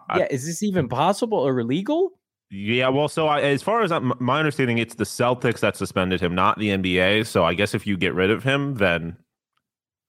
I- 0.09 0.19
yeah, 0.19 0.27
is 0.31 0.45
this 0.45 0.63
even 0.63 0.87
possible 0.87 1.37
or 1.37 1.59
illegal? 1.59 2.11
Yeah, 2.49 2.87
well, 2.87 3.09
so 3.09 3.27
I, 3.27 3.41
as 3.41 3.61
far 3.61 3.81
as 3.81 3.91
I'm, 3.91 4.13
my 4.19 4.39
understanding, 4.39 4.77
it's 4.77 4.95
the 4.95 5.03
Celtics 5.03 5.59
that 5.59 5.75
suspended 5.75 6.21
him, 6.21 6.33
not 6.33 6.57
the 6.57 6.69
NBA. 6.69 7.27
So 7.27 7.43
I 7.43 7.53
guess 7.53 7.75
if 7.75 7.85
you 7.85 7.97
get 7.97 8.13
rid 8.13 8.31
of 8.31 8.43
him, 8.43 8.75
then 8.75 9.17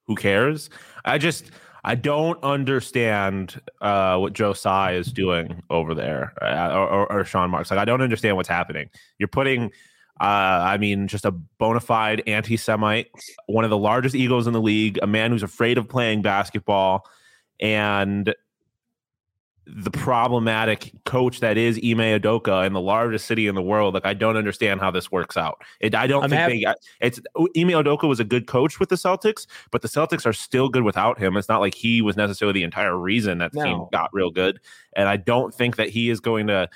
who 0.06 0.14
cares? 0.14 0.70
I 1.04 1.18
just 1.18 1.50
I 1.84 1.94
don't 1.96 2.42
understand 2.44 3.60
uh, 3.80 4.18
what 4.18 4.34
Joe 4.34 4.52
Tsai 4.52 4.94
is 4.94 5.12
doing 5.12 5.62
over 5.70 5.94
there, 5.94 6.32
uh, 6.40 6.72
or, 6.74 6.88
or, 6.88 7.12
or 7.12 7.24
Sean 7.24 7.50
Marks. 7.50 7.70
Like 7.70 7.80
I 7.80 7.84
don't 7.84 8.02
understand 8.02 8.36
what's 8.36 8.48
happening. 8.48 8.88
You're 9.18 9.28
putting, 9.28 9.72
uh, 10.20 10.24
I 10.66 10.78
mean, 10.78 11.08
just 11.08 11.24
a 11.24 11.30
bona 11.30 11.80
fide 11.80 12.22
anti-Semite, 12.26 13.08
one 13.46 13.64
of 13.64 13.70
the 13.70 13.78
largest 13.78 14.14
egos 14.14 14.46
in 14.46 14.52
the 14.52 14.60
league, 14.60 14.98
a 15.02 15.06
man 15.06 15.30
who's 15.30 15.42
afraid 15.42 15.78
of 15.78 15.88
playing 15.88 16.22
basketball, 16.22 17.06
and 17.60 18.34
the 19.70 19.90
problematic 19.90 20.92
coach 21.04 21.40
that 21.40 21.58
is 21.58 21.76
Ime 21.76 22.18
Udoka 22.18 22.66
in 22.66 22.72
the 22.72 22.80
largest 22.80 23.26
city 23.26 23.46
in 23.46 23.54
the 23.54 23.62
world. 23.62 23.92
Like, 23.92 24.06
I 24.06 24.14
don't 24.14 24.36
understand 24.38 24.80
how 24.80 24.90
this 24.90 25.12
works 25.12 25.36
out. 25.36 25.62
It, 25.80 25.94
I 25.94 26.06
don't 26.06 26.24
I'm 26.24 26.30
think 26.30 26.64
hap- 26.64 26.78
they. 27.00 27.06
It's 27.06 27.20
Ime 27.36 27.68
Udoka 27.68 28.08
was 28.08 28.18
a 28.18 28.24
good 28.24 28.46
coach 28.46 28.80
with 28.80 28.88
the 28.88 28.96
Celtics, 28.96 29.46
but 29.70 29.82
the 29.82 29.88
Celtics 29.88 30.24
are 30.24 30.32
still 30.32 30.70
good 30.70 30.84
without 30.84 31.18
him. 31.18 31.36
It's 31.36 31.50
not 31.50 31.60
like 31.60 31.74
he 31.74 32.00
was 32.00 32.16
necessarily 32.16 32.54
the 32.54 32.64
entire 32.64 32.96
reason 32.96 33.38
that 33.38 33.52
the 33.52 33.62
team 33.62 33.86
got 33.92 34.08
real 34.14 34.30
good. 34.30 34.58
And 34.94 35.06
I 35.06 35.18
don't 35.18 35.54
think 35.54 35.76
that 35.76 35.90
he 35.90 36.08
is 36.08 36.18
going 36.18 36.46
to 36.46 36.70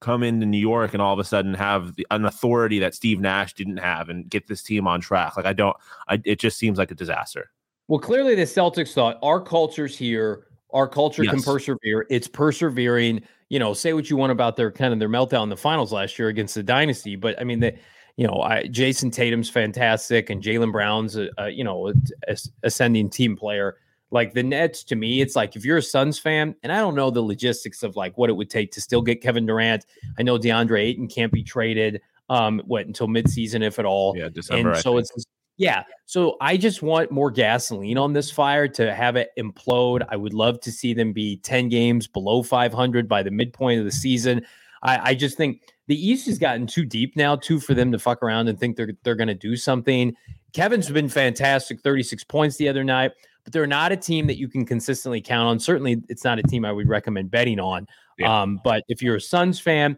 come 0.00 0.22
into 0.22 0.46
New 0.46 0.58
York 0.58 0.92
and 0.92 1.02
all 1.02 1.12
of 1.12 1.18
a 1.18 1.24
sudden 1.24 1.54
have 1.54 1.96
the, 1.96 2.06
an 2.10 2.24
authority 2.24 2.78
that 2.78 2.94
Steve 2.94 3.20
Nash 3.20 3.54
didn't 3.54 3.78
have 3.78 4.08
and 4.08 4.28
get 4.28 4.46
this 4.46 4.62
team 4.62 4.86
on 4.86 5.00
track. 5.00 5.36
Like, 5.36 5.46
I 5.46 5.52
don't. 5.52 5.76
I, 6.08 6.20
it 6.24 6.38
just 6.38 6.58
seems 6.58 6.78
like 6.78 6.90
a 6.90 6.94
disaster. 6.94 7.50
Well, 7.88 8.00
clearly 8.00 8.34
the 8.34 8.42
Celtics 8.42 8.92
thought 8.92 9.18
our 9.22 9.40
culture's 9.40 9.96
here. 9.96 10.46
Our 10.72 10.88
culture 10.88 11.24
can 11.24 11.42
persevere. 11.42 12.06
It's 12.10 12.28
persevering. 12.28 13.22
You 13.48 13.58
know, 13.58 13.72
say 13.72 13.92
what 13.92 14.10
you 14.10 14.16
want 14.16 14.32
about 14.32 14.56
their 14.56 14.72
kind 14.72 14.92
of 14.92 14.98
their 14.98 15.08
meltdown 15.08 15.44
in 15.44 15.48
the 15.48 15.56
finals 15.56 15.92
last 15.92 16.18
year 16.18 16.28
against 16.28 16.56
the 16.56 16.64
dynasty, 16.64 17.14
but 17.14 17.40
I 17.40 17.44
mean, 17.44 17.60
the, 17.60 17.74
you 18.16 18.26
know, 18.26 18.40
I, 18.40 18.64
Jayson 18.64 19.12
Tatum's 19.12 19.48
fantastic, 19.48 20.30
and 20.30 20.42
Jaylen 20.42 20.72
Brown's 20.72 21.16
a, 21.16 21.28
a 21.38 21.50
you 21.50 21.62
know 21.62 21.92
a- 22.28 22.36
ascending 22.64 23.08
team 23.08 23.36
player. 23.36 23.76
Like 24.10 24.34
the 24.34 24.42
Nets, 24.42 24.84
to 24.84 24.96
me, 24.96 25.20
it's 25.20 25.34
like 25.36 25.56
if 25.56 25.64
you're 25.64 25.78
a 25.78 25.82
Suns 25.82 26.18
fan, 26.18 26.54
and 26.62 26.72
I 26.72 26.78
don't 26.78 26.94
know 26.94 27.10
the 27.10 27.22
logistics 27.22 27.82
of 27.82 27.96
like 27.96 28.16
what 28.16 28.30
it 28.30 28.34
would 28.34 28.48
take 28.50 28.70
to 28.72 28.80
still 28.80 29.02
get 29.02 29.20
Kevin 29.20 29.46
Durant. 29.46 29.84
I 30.18 30.22
know 30.22 30.38
DeAndre 30.38 30.80
Ayton 30.80 31.08
can't 31.08 31.32
be 31.32 31.42
traded. 31.42 32.00
Um, 32.28 32.60
what 32.66 32.86
until 32.86 33.06
midseason, 33.08 33.62
if 33.64 33.78
at 33.78 33.84
all 33.84 34.16
Yeah, 34.16 34.28
December. 34.28 34.72
and 34.72 34.80
so 34.80 34.98
it's 34.98 35.12
yeah 35.58 35.84
so 36.04 36.36
i 36.42 36.54
just 36.54 36.82
want 36.82 37.10
more 37.10 37.30
gasoline 37.30 37.96
on 37.96 38.12
this 38.12 38.30
fire 38.30 38.68
to 38.68 38.92
have 38.94 39.16
it 39.16 39.30
implode 39.38 40.04
i 40.10 40.16
would 40.16 40.34
love 40.34 40.60
to 40.60 40.70
see 40.70 40.92
them 40.92 41.14
be 41.14 41.38
10 41.38 41.70
games 41.70 42.06
below 42.06 42.42
500 42.42 43.08
by 43.08 43.22
the 43.22 43.30
midpoint 43.30 43.78
of 43.78 43.86
the 43.86 43.90
season 43.90 44.44
i, 44.82 45.10
I 45.12 45.14
just 45.14 45.38
think 45.38 45.62
the 45.86 45.96
east 45.96 46.26
has 46.26 46.38
gotten 46.38 46.66
too 46.66 46.84
deep 46.84 47.16
now 47.16 47.36
too 47.36 47.58
for 47.58 47.72
them 47.72 47.90
to 47.92 47.98
fuck 47.98 48.22
around 48.22 48.48
and 48.48 48.60
think 48.60 48.76
they're 48.76 48.92
they're 49.02 49.14
going 49.14 49.28
to 49.28 49.34
do 49.34 49.56
something 49.56 50.14
kevin's 50.52 50.90
been 50.90 51.08
fantastic 51.08 51.80
36 51.80 52.24
points 52.24 52.56
the 52.58 52.68
other 52.68 52.84
night 52.84 53.12
but 53.46 53.52
they're 53.52 53.66
not 53.66 53.92
a 53.92 53.96
team 53.96 54.26
that 54.26 54.36
you 54.36 54.48
can 54.48 54.66
consistently 54.66 55.20
count 55.22 55.46
on 55.48 55.58
certainly 55.58 56.02
it's 56.08 56.24
not 56.24 56.38
a 56.38 56.42
team 56.42 56.64
i 56.64 56.72
would 56.72 56.88
recommend 56.88 57.30
betting 57.30 57.60
on 57.60 57.86
Yeah. 58.18 58.42
um, 58.42 58.60
but 58.64 58.82
if 58.88 59.00
you're 59.00 59.16
a 59.16 59.20
suns 59.20 59.58
fan 59.60 59.96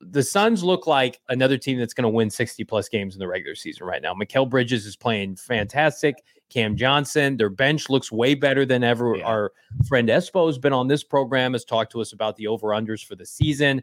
the 0.00 0.22
Suns 0.24 0.64
look 0.64 0.88
like 0.88 1.20
another 1.28 1.56
team 1.56 1.78
that's 1.78 1.94
going 1.94 2.02
to 2.02 2.08
win 2.08 2.28
60 2.28 2.64
plus 2.64 2.88
games 2.88 3.14
in 3.14 3.20
the 3.20 3.28
regular 3.28 3.54
season 3.54 3.86
right 3.86 4.02
now. 4.02 4.12
Mikal 4.14 4.50
Bridges 4.50 4.84
is 4.84 4.96
playing 4.96 5.36
fantastic. 5.36 6.16
Cam 6.48 6.74
Johnson, 6.76 7.36
their 7.36 7.50
bench 7.50 7.88
looks 7.88 8.10
way 8.10 8.34
better 8.34 8.66
than 8.66 8.82
ever. 8.82 9.14
Yeah. 9.16 9.24
Our 9.26 9.52
friend 9.86 10.08
Espo 10.08 10.48
has 10.48 10.58
been 10.58 10.72
on 10.72 10.88
this 10.88 11.04
program, 11.04 11.52
has 11.52 11.64
talked 11.64 11.92
to 11.92 12.00
us 12.00 12.12
about 12.12 12.34
the 12.34 12.48
over 12.48 12.70
unders 12.70 13.04
for 13.06 13.14
the 13.14 13.24
season. 13.24 13.80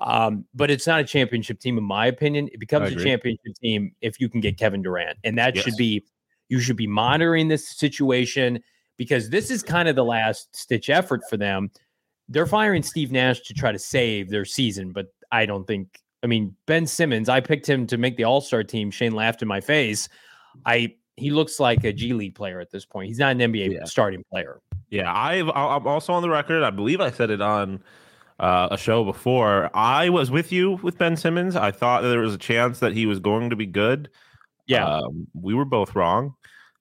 Um, 0.00 0.46
but 0.54 0.70
it's 0.70 0.86
not 0.86 1.00
a 1.00 1.04
championship 1.04 1.60
team, 1.60 1.76
in 1.76 1.84
my 1.84 2.06
opinion. 2.06 2.48
It 2.50 2.58
becomes 2.58 2.90
a 2.90 2.96
championship 2.96 3.54
team 3.62 3.94
if 4.00 4.20
you 4.20 4.30
can 4.30 4.40
get 4.40 4.56
Kevin 4.56 4.80
Durant. 4.80 5.18
And 5.22 5.36
that 5.36 5.54
Yes. 5.54 5.64
should 5.66 5.76
be, 5.76 6.02
you 6.50 6.60
should 6.60 6.76
be 6.76 6.86
monitoring 6.86 7.48
this 7.48 7.70
situation 7.78 8.60
because 8.98 9.30
this 9.30 9.50
is 9.50 9.62
kind 9.62 9.88
of 9.88 9.96
the 9.96 10.04
last 10.04 10.54
stitch 10.54 10.90
effort 10.90 11.22
for 11.30 11.38
them 11.38 11.70
they're 12.32 12.46
firing 12.46 12.80
Steve 12.84 13.10
Nash 13.10 13.40
to 13.40 13.52
try 13.54 13.72
to 13.72 13.78
save 13.78 14.30
their 14.30 14.44
season, 14.44 14.92
but 14.92 15.06
I 15.32 15.46
don't 15.46 15.66
think. 15.66 15.98
I 16.22 16.28
mean, 16.28 16.54
Ben 16.66 16.86
Simmons, 16.86 17.28
I 17.28 17.40
picked 17.40 17.68
him 17.68 17.88
to 17.88 17.98
make 17.98 18.16
the 18.16 18.22
All 18.22 18.40
Star 18.40 18.62
team. 18.62 18.92
Shane 18.92 19.16
laughed 19.16 19.42
in 19.42 19.48
my 19.48 19.60
face. 19.60 20.08
I 20.64 20.94
he 21.16 21.30
looks 21.30 21.58
like 21.58 21.82
a 21.82 21.92
G 21.92 22.12
League 22.12 22.36
player 22.36 22.60
at 22.60 22.70
this 22.70 22.84
point. 22.86 23.08
He's 23.08 23.18
not 23.18 23.32
an 23.32 23.38
NBA 23.40 23.72
Yeah. 23.72 23.84
starting 23.84 24.22
player. 24.30 24.60
Yeah, 24.90 25.12
I've 25.12 25.48
I- 25.48 25.74
I'm 25.74 25.88
also 25.88 26.12
on 26.12 26.22
the 26.22 26.30
record. 26.30 26.62
I 26.62 26.70
believe 26.70 27.00
I 27.00 27.10
said 27.10 27.30
it 27.30 27.40
on 27.40 27.82
uh, 28.38 28.68
a 28.70 28.78
show 28.78 29.02
before. 29.02 29.68
I 29.74 30.08
was 30.08 30.30
with 30.30 30.52
you 30.52 30.78
with 30.84 30.98
Ben 30.98 31.16
Simmons. 31.16 31.56
I 31.56 31.72
thought 31.72 32.02
that 32.02 32.10
there 32.10 32.20
was 32.20 32.34
a 32.34 32.38
chance 32.38 32.78
that 32.78 32.92
he 32.92 33.06
was 33.06 33.18
going 33.18 33.50
to 33.50 33.56
be 33.56 33.66
good. 33.66 34.08
Yeah, 34.70 34.86
um, 34.86 35.26
we 35.34 35.54
were 35.54 35.64
both 35.64 35.94
wrong. 35.96 36.34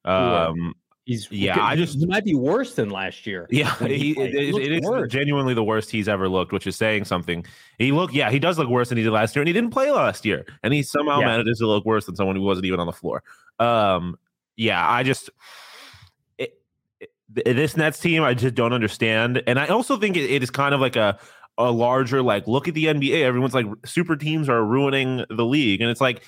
Um, 0.06 0.74
He's 1.06 1.28
yeah, 1.32 1.60
I 1.60 1.76
just 1.76 1.98
he 1.98 2.06
might 2.06 2.24
be 2.24 2.36
worse 2.36 2.76
than 2.76 2.92
last 2.92 3.26
year. 3.26 3.48
Yeah, 3.50 3.76
he, 3.80 3.98
he 3.98 4.12
it, 4.12 4.36
it, 4.36 4.56
it 4.56 4.84
is 4.84 5.12
genuinely 5.12 5.56
the 5.56 5.64
worst 5.64 5.90
he's 5.90 6.08
ever 6.08 6.30
looked, 6.30 6.52
which 6.52 6.68
is 6.68 6.76
saying 6.76 7.06
something. 7.06 7.44
He 7.80 7.92
looked, 7.92 8.14
yeah, 8.14 8.30
he 8.30 8.38
does 8.38 8.60
look 8.60 8.70
worse 8.70 8.90
than 8.90 9.00
he 9.00 9.04
did 9.04 9.12
last 9.12 9.36
year, 9.36 9.42
and 9.42 9.48
he 9.48 9.54
didn't 9.54 9.72
play 9.72 9.90
last 9.90 10.24
year, 10.24 10.46
and 10.62 10.72
he 10.72 10.84
somehow 10.84 11.22
Yeah. 11.22 11.26
manages 11.26 11.58
to 11.60 11.68
look 11.68 11.84
worse 11.84 12.06
than 12.06 12.16
someone 12.16 12.36
who 12.36 12.44
wasn't 12.44 12.68
even 12.68 12.80
on 12.80 12.86
the 12.86 12.94
floor. 12.94 13.24
Um, 13.58 14.20
yeah, 14.56 14.88
I 14.88 15.02
just 15.02 15.32
this 17.28 17.76
Nets 17.76 18.00
team, 18.00 18.22
I 18.22 18.36
just 18.36 18.54
don't 18.54 18.74
understand, 18.74 19.42
and 19.48 19.60
I 19.60 19.68
also 19.68 19.98
think 19.98 20.16
it, 20.16 20.30
it 20.30 20.44
is 20.44 20.52
kind 20.52 20.76
of 20.76 20.82
like 20.82 20.96
a 20.96 21.18
a 21.58 21.72
larger 21.72 22.22
like 22.22 22.48
look 22.48 22.68
at 22.68 22.74
the 22.74 22.86
NBA. 22.86 23.24
Everyone's 23.24 23.54
like 23.54 23.66
super 23.86 24.16
teams 24.16 24.48
are 24.48 24.64
ruining 24.64 25.26
the 25.30 25.46
league, 25.46 25.82
and 25.82 25.90
it's 25.90 26.02
like 26.02 26.24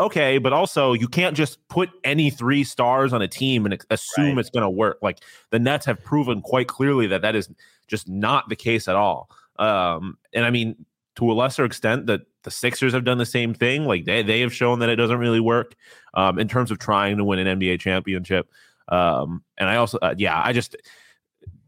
okay, 0.00 0.38
but 0.38 0.52
also 0.52 0.92
you 0.92 1.08
can't 1.08 1.36
just 1.36 1.66
put 1.68 1.90
any 2.04 2.30
three 2.30 2.64
stars 2.64 3.12
on 3.12 3.22
a 3.22 3.28
team 3.28 3.64
and 3.66 3.78
assume 3.90 4.26
Right. 4.26 4.38
it's 4.38 4.50
going 4.50 4.62
to 4.62 4.70
work. 4.70 4.98
Like 5.02 5.18
the 5.50 5.58
Nets 5.58 5.86
have 5.86 6.02
proven 6.02 6.40
quite 6.42 6.68
clearly 6.68 7.06
that 7.08 7.22
that 7.22 7.34
is 7.34 7.48
just 7.88 8.08
not 8.08 8.48
the 8.48 8.56
case 8.56 8.88
at 8.88 8.96
all. 8.96 9.30
Um, 9.58 10.18
and 10.32 10.44
I 10.44 10.50
mean, 10.50 10.84
to 11.16 11.30
a 11.30 11.34
lesser 11.34 11.64
extent, 11.64 12.06
that 12.06 12.22
the 12.42 12.50
Sixers 12.50 12.92
have 12.92 13.04
done 13.04 13.18
the 13.18 13.26
same 13.26 13.54
thing. 13.54 13.84
Like 13.86 14.04
they 14.04 14.22
they 14.22 14.40
have 14.40 14.52
shown 14.52 14.78
that 14.80 14.88
it 14.88 14.96
doesn't 14.96 15.18
really 15.18 15.40
work 15.40 15.74
um, 16.14 16.38
in 16.38 16.46
terms 16.48 16.70
of 16.70 16.78
trying 16.78 17.16
to 17.16 17.24
win 17.24 17.38
an 17.38 17.58
NBA 17.58 17.80
championship. 17.80 18.48
Um, 18.88 19.42
and 19.58 19.68
I 19.68 19.76
also, 19.76 19.98
uh, 20.00 20.14
yeah, 20.16 20.40
I 20.40 20.52
just 20.52 20.76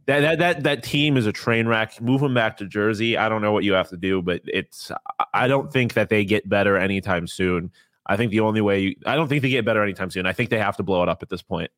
that, 0.07 0.21
that 0.21 0.39
that 0.39 0.63
that 0.63 0.83
team 0.83 1.17
is 1.17 1.27
a 1.27 1.33
train 1.33 1.67
wreck. 1.67 2.01
Move 2.01 2.21
them 2.21 2.33
back 2.33 2.57
to 2.59 2.67
Jersey. 2.67 3.17
I 3.17 3.29
don't 3.29 3.43
know 3.43 3.53
what 3.53 3.65
you 3.65 3.73
have 3.73 3.89
to 3.91 3.97
do, 3.97 4.23
but 4.23 4.41
it's. 4.45 4.93
I 5.35 5.49
don't 5.49 5.73
think 5.73 5.95
that 5.95 6.09
they 6.11 6.25
get 6.25 6.49
better 6.49 6.77
anytime 6.77 7.27
soon. 7.27 7.73
I 8.09 8.17
think 8.17 8.31
the 8.31 8.41
only 8.41 8.61
way 8.61 8.81
you, 8.81 8.95
I 9.07 9.15
don't 9.15 9.29
think 9.29 9.43
they 9.43 9.51
get 9.51 9.65
better 9.65 9.83
anytime 9.83 10.11
soon. 10.11 10.27
I 10.27 10.33
think 10.33 10.51
they 10.51 10.59
have 10.59 10.77
to 10.79 10.83
blow 10.83 11.03
it 11.03 11.09
up 11.09 11.23
at 11.23 11.29
this 11.29 11.43
point. 11.43 11.71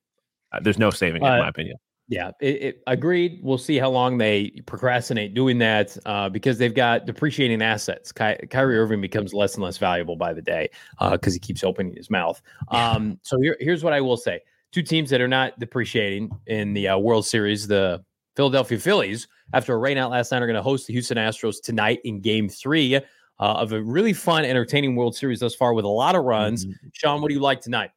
Uh, 0.53 0.61
there's 0.63 0.79
no 0.79 0.91
saving 0.91 1.23
it, 1.23 1.27
in 1.27 1.33
Uh, 1.33 1.39
my 1.39 1.49
opinion. 1.49 1.77
Yeah, 2.09 2.33
it, 2.41 2.63
it, 2.63 2.83
agreed. 2.89 3.39
We'll 3.41 3.57
see 3.57 3.79
how 3.79 3.89
long 3.89 4.19
they 4.19 4.51
procrastinate 4.67 5.33
doing 5.33 5.59
that 5.59 5.97
uh, 6.07 6.29
because 6.29 6.59
they've 6.59 6.75
got 6.75 7.07
depreciating 7.07 7.63
assets. 7.63 8.11
Ky- 8.11 8.49
Kyrie 8.51 8.79
Irving 8.79 9.01
becomes 9.01 9.33
less 9.33 9.55
and 9.55 9.63
less 9.63 9.79
valuable 9.79 10.17
by 10.17 10.33
the 10.33 10.43
day 10.43 10.71
because 11.13 11.35
he 11.35 11.39
keeps 11.39 11.63
opening 11.63 11.95
his 11.95 12.11
mouth. 12.11 12.43
Um, 12.69 13.21
so 13.23 13.39
here, 13.41 13.57
here's 13.61 13.85
what 13.85 13.93
I 13.93 14.01
will 14.01 14.17
say: 14.17 14.41
two 14.73 14.83
teams 14.83 15.09
that 15.11 15.21
are 15.21 15.29
not 15.29 15.57
depreciating 15.61 16.33
in 16.49 16.73
the 16.73 16.89
uh, 16.89 16.99
World 16.99 17.27
Series, 17.27 17.69
the 17.69 18.05
Philadelphia 18.35 18.79
Phillies, 18.81 19.29
after 19.53 19.77
a 19.77 19.79
rainout 19.79 20.11
last 20.11 20.33
night, 20.33 20.43
are 20.43 20.47
going 20.47 20.57
to 20.57 20.63
host 20.63 20.89
the 20.89 20.93
Houston 20.93 21.17
Astros 21.17 21.63
tonight 21.63 22.01
in 22.03 22.21
Game 22.21 22.49
Three 22.49 23.01
uh, 23.41 23.55
of 23.55 23.73
a 23.73 23.83
really 23.83 24.13
fun, 24.13 24.45
entertaining 24.45 24.95
World 24.95 25.17
Series 25.17 25.41
thus 25.41 25.55
far 25.55 25.75
with 25.75 25.85
a 25.85 25.89
lot 25.89 26.15
of 26.15 26.25
runs. 26.25 26.67
Mhm. 26.67 26.75
Sean, 26.93 27.23
what 27.23 27.29
do 27.29 27.35
you 27.35 27.41
like 27.41 27.61
tonight? 27.61 27.91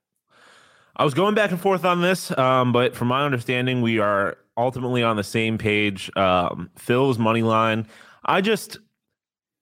I 0.96 1.04
was 1.04 1.14
going 1.14 1.36
back 1.36 1.52
and 1.52 1.60
forth 1.60 1.86
on 1.86 2.02
this, 2.02 2.36
um, 2.38 2.72
but 2.72 2.96
from 2.96 3.10
my 3.10 3.26
understanding, 3.26 3.82
we 3.82 4.00
are 4.00 4.38
ultimately 4.58 5.04
on 5.04 5.18
the 5.18 5.24
same 5.24 5.58
page. 5.58 6.10
Um, 6.16 6.70
Phil's 6.78 7.18
money 7.18 7.42
line. 7.42 7.88
I 8.26 8.42
just, 8.42 8.78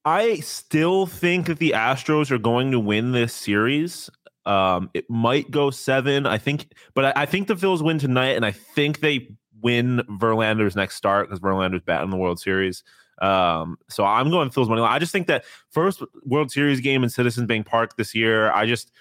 I 0.05 0.35
still 0.37 1.05
think 1.05 1.47
that 1.47 1.59
the 1.59 1.71
Astros 1.71 2.31
are 2.31 2.37
going 2.37 2.71
to 2.71 2.79
win 2.79 3.11
this 3.13 3.33
series. 3.33 4.09
Um, 4.45 4.89
it 4.93 5.09
might 5.09 5.51
go 5.51 5.69
seven, 5.69 6.25
I 6.25 6.37
think, 6.37 6.65
but 6.95 7.05
I, 7.05 7.13
I 7.23 7.25
think 7.25 7.47
the 7.47 7.55
Phils 7.55 7.81
win 7.83 7.99
tonight, 7.99 8.35
and 8.35 8.45
I 8.45 8.51
think 8.51 8.99
they 8.99 9.29
win 9.61 10.01
Verlander's 10.09 10.75
next 10.75 10.95
start 10.95 11.27
because 11.29 11.39
Verlander's 11.39 11.83
batting 11.83 12.09
the 12.09 12.17
World 12.17 12.39
Series. 12.39 12.83
Um, 13.21 13.77
so 13.87 14.03
I'm 14.03 14.29
going 14.29 14.49
Phil's 14.49 14.67
money 14.67 14.81
line. 14.81 14.91
I 14.91 14.99
just 14.99 15.11
think 15.11 15.27
that 15.27 15.45
first 15.69 16.01
World 16.25 16.51
Series 16.51 16.81
game 16.81 17.03
in 17.03 17.09
Citizens 17.09 17.47
Bank 17.47 17.67
Park 17.67 17.95
this 17.95 18.13
year, 18.15 18.51
I 18.51 18.65
just. 18.65 18.91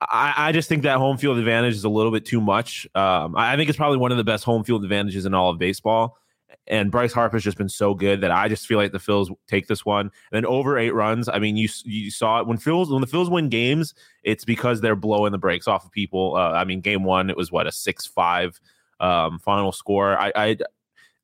I, 0.00 0.34
I 0.36 0.52
just 0.52 0.68
think 0.68 0.82
that 0.82 0.98
home 0.98 1.16
field 1.16 1.38
advantage 1.38 1.74
is 1.74 1.84
a 1.84 1.88
little 1.88 2.10
bit 2.10 2.26
too 2.26 2.40
much. 2.40 2.88
Um, 2.94 3.36
I 3.36 3.52
I 3.52 3.56
think 3.56 3.70
it's 3.70 3.78
probably 3.78 3.98
one 3.98 4.10
of 4.10 4.18
the 4.18 4.24
best 4.24 4.42
home 4.44 4.64
field 4.64 4.82
advantages 4.82 5.24
in 5.26 5.32
all 5.32 5.48
of 5.48 5.58
baseball. 5.58 6.18
And 6.66 6.90
Bryce 6.90 7.12
Harper's 7.12 7.44
just 7.44 7.56
been 7.56 7.68
so 7.68 7.94
good 7.94 8.20
that 8.20 8.32
I 8.32 8.48
just 8.48 8.66
feel 8.66 8.78
like 8.78 8.92
the 8.92 8.98
Phils 8.98 9.28
take 9.46 9.68
this 9.68 9.86
one. 9.86 10.06
And 10.06 10.12
then 10.32 10.44
over 10.44 10.76
eight 10.76 10.92
runs. 10.92 11.28
I 11.28 11.38
mean, 11.38 11.56
you 11.56 11.68
you 11.84 12.10
saw 12.10 12.40
it 12.40 12.46
when 12.46 12.58
Phils 12.58 12.90
when 12.90 13.00
the 13.00 13.06
Phils 13.06 13.30
win 13.30 13.48
games, 13.48 13.94
it's 14.24 14.44
because 14.44 14.80
they're 14.80 14.96
blowing 14.96 15.32
the 15.32 15.38
brakes 15.38 15.68
off 15.68 15.84
of 15.84 15.92
people. 15.92 16.34
Uh, 16.36 16.52
I 16.52 16.64
mean, 16.64 16.80
game 16.80 17.04
one 17.04 17.30
it 17.30 17.36
was 17.36 17.52
what 17.52 17.66
a 17.66 17.72
six 17.72 18.06
five 18.06 18.60
um, 19.00 19.38
final 19.38 19.70
score. 19.72 20.18
I, 20.18 20.32
I 20.34 20.56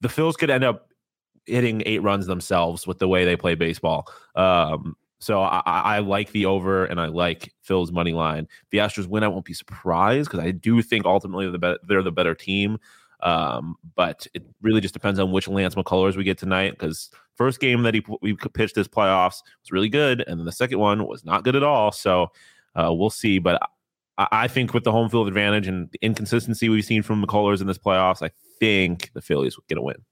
the 0.01 0.09
Phils 0.09 0.35
could 0.35 0.51
end 0.51 0.65
up 0.65 0.89
hitting 1.47 1.83
eight 1.87 2.03
runs 2.03 2.27
themselves 2.27 2.87
with 2.87 2.99
the 2.99 3.09
way 3.09 3.25
they 3.25 3.37
play 3.37 3.55
baseball. 3.55 4.07
Um, 4.35 4.97
so 5.23 5.41
I, 5.41 5.63
I 5.65 5.99
like 6.01 6.33
the 6.33 6.47
over, 6.47 6.85
and 6.85 7.01
I 7.01 7.07
like 7.07 7.55
Phil's 7.63 7.93
money 7.93 8.13
line. 8.13 8.49
If 8.65 8.71
the 8.71 8.79
Astros 8.79 9.07
win, 9.07 9.23
I 9.23 9.29
won't 9.29 9.45
be 9.45 9.55
surprised 9.55 10.29
because 10.29 10.45
I 10.45 10.51
do 10.51 10.83
think 10.83 11.07
ultimately 11.07 11.49
the 11.49 11.59
bet 11.59 11.79
they're 11.87 12.03
the 12.03 12.11
better 12.11 12.35
team. 12.35 12.79
Um, 13.23 13.77
but 13.95 14.27
it 14.35 14.43
really 14.63 14.81
just 14.81 14.95
depends 14.95 15.21
on 15.21 15.31
which 15.31 15.47
Lance 15.47 15.77
McCullers 15.77 16.17
we 16.17 16.25
get 16.25 16.39
tonight. 16.39 16.73
Because 16.73 17.09
first 17.37 17.61
game 17.61 17.85
that 17.85 17.95
he 17.95 18.05
we 18.21 18.35
pitched 18.35 18.75
this 18.75 18.89
playoffs 18.89 19.43
was 19.63 19.71
really 19.71 19.89
good, 19.89 20.25
and 20.27 20.41
then 20.41 20.45
the 20.45 20.51
second 20.51 20.81
one 20.81 21.07
was 21.07 21.25
not 21.25 21.45
good 21.45 21.55
at 21.55 21.63
all. 21.63 21.93
So 21.93 22.33
uh, 22.75 22.93
we'll 22.93 23.09
see. 23.09 23.39
But 23.39 23.63
I, 24.19 24.27
I 24.33 24.49
think 24.49 24.75
with 24.75 24.83
the 24.83 24.91
home 24.91 25.09
field 25.09 25.29
advantage 25.29 25.69
and 25.69 25.89
the 25.93 26.01
inconsistency 26.03 26.69
we've 26.69 26.85
seen 26.85 27.05
from 27.05 27.25
McCullers 27.25 27.61
in 27.61 27.69
this 27.69 27.79
playoffs, 27.79 28.23
I 28.23 28.31
think 28.59 29.13
the 29.15 29.23
Phillies 29.23 29.57
will 29.57 29.65
get 29.69 29.79
a 29.79 29.83
win. 29.83 30.03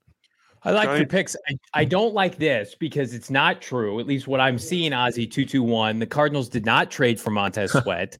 I 0.63 0.71
like 0.71 0.85
Sorry. 0.85 0.99
your 0.99 1.07
picks. 1.07 1.35
I, 1.49 1.57
I 1.73 1.85
don't 1.85 2.13
like 2.13 2.37
this 2.37 2.75
because 2.75 3.13
it's 3.13 3.29
not 3.29 3.61
true. 3.61 3.99
At 3.99 4.05
least 4.05 4.27
what 4.27 4.39
I'm 4.39 4.59
seeing, 4.59 4.91
Ozzy 4.91 5.29
two 5.29 5.45
two 5.45 5.63
one. 5.63 5.99
The 5.99 6.05
Cardinals 6.05 6.49
did 6.49 6.65
not 6.65 6.91
trade 6.91 7.19
for 7.19 7.31
Montez 7.31 7.71
Sweat. 7.83 8.17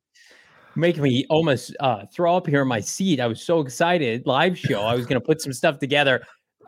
Making 0.76 1.04
me 1.04 1.26
almost 1.30 1.76
uh, 1.80 2.06
throw 2.14 2.36
up 2.38 2.48
here 2.48 2.62
in 2.62 2.68
my 2.68 2.80
seat. 2.80 3.20
I 3.20 3.28
was 3.28 3.44
so 3.44 3.60
excited. 3.60 4.26
Live 4.26 4.58
show. 4.58 4.82
I 4.82 4.96
was 4.96 5.06
going 5.06 5.20
to 5.20 5.26
put 5.26 5.42
some 5.42 5.54
stuff 5.54 5.80
together. 5.80 6.24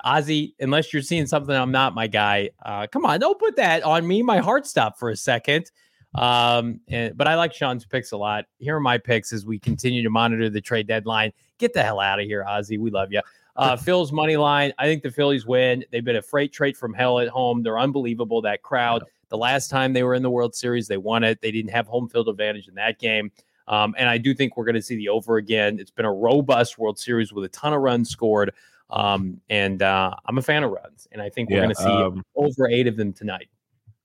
Ozzy, 0.05 0.53
unless 0.59 0.91
you're 0.91 1.01
seeing 1.01 1.25
something 1.25 1.55
I'm 1.55 1.71
not, 1.71 1.95
my 1.95 2.07
guy. 2.07 2.49
Uh, 2.63 2.85
come 2.87 3.05
on, 3.05 3.19
don't 3.19 3.39
put 3.39 3.55
that 3.55 3.83
on 3.83 4.05
me. 4.05 4.21
My 4.21 4.39
heart 4.39 4.67
stopped 4.67 4.99
for 4.99 5.09
a 5.09 5.15
second. 5.15 5.71
Um, 6.15 6.81
and, 6.89 7.17
but 7.17 7.27
I 7.27 7.35
like 7.35 7.53
Sean's 7.53 7.85
picks 7.85 8.11
a 8.11 8.17
lot. 8.17 8.45
Here 8.59 8.75
are 8.75 8.81
my 8.81 8.97
picks 8.97 9.33
as 9.33 9.45
we 9.45 9.57
continue 9.57 10.03
to 10.03 10.09
monitor 10.09 10.49
the 10.49 10.61
trade 10.61 10.87
deadline. 10.87 11.31
Get 11.57 11.73
the 11.73 11.81
hell 11.81 11.99
out 11.99 12.19
of 12.19 12.25
here, 12.25 12.45
Ozzy. 12.47 12.77
We 12.77 12.91
love 12.91 13.11
you. 13.11 13.21
Uh, 13.55 13.75
Phil's 13.77 14.11
money 14.11 14.37
line. 14.37 14.73
I 14.77 14.85
think 14.85 15.03
the 15.03 15.11
Phillies 15.11 15.45
win. 15.45 15.83
They've 15.91 16.03
been 16.05 16.15
a 16.15 16.21
freight 16.21 16.51
trade 16.53 16.75
from 16.77 16.93
hell 16.93 17.19
at 17.19 17.27
home. 17.27 17.63
They're 17.63 17.79
unbelievable. 17.79 18.41
That 18.41 18.61
crowd. 18.61 19.03
The 19.29 19.37
last 19.37 19.69
time 19.69 19.93
they 19.93 20.03
were 20.03 20.13
in 20.13 20.21
the 20.23 20.29
World 20.29 20.53
Series, 20.55 20.87
they 20.87 20.97
won 20.97 21.23
it. 21.23 21.41
They 21.41 21.51
didn't 21.51 21.71
have 21.71 21.87
home 21.87 22.07
field 22.07 22.29
advantage 22.29 22.67
in 22.67 22.75
that 22.75 22.99
game. 22.99 23.31
Um, 23.67 23.95
and 23.97 24.07
I 24.09 24.17
do 24.17 24.33
think 24.35 24.57
we're 24.57 24.65
going 24.65 24.75
to 24.75 24.81
see 24.81 24.95
the 24.95 25.09
over 25.09 25.37
again. 25.37 25.79
It's 25.79 25.89
been 25.91 26.05
a 26.05 26.13
robust 26.13 26.77
World 26.77 26.99
Series 26.99 27.31
with 27.33 27.45
a 27.45 27.49
ton 27.49 27.73
of 27.73 27.81
runs 27.81 28.09
scored. 28.09 28.53
Um, 28.89 29.39
and 29.49 29.81
uh, 29.81 30.13
I'm 30.25 30.37
a 30.37 30.41
fan 30.41 30.63
of 30.63 30.71
runs. 30.71 31.07
And 31.11 31.21
I 31.21 31.29
think 31.29 31.49
we're 31.49 31.55
Yeah, 31.57 31.63
going 31.63 31.75
to 31.75 31.81
see 31.81 31.89
um, 31.89 32.23
over 32.35 32.67
eight 32.69 32.85
of 32.87 32.95
them 32.97 33.11
tonight. 33.13 33.47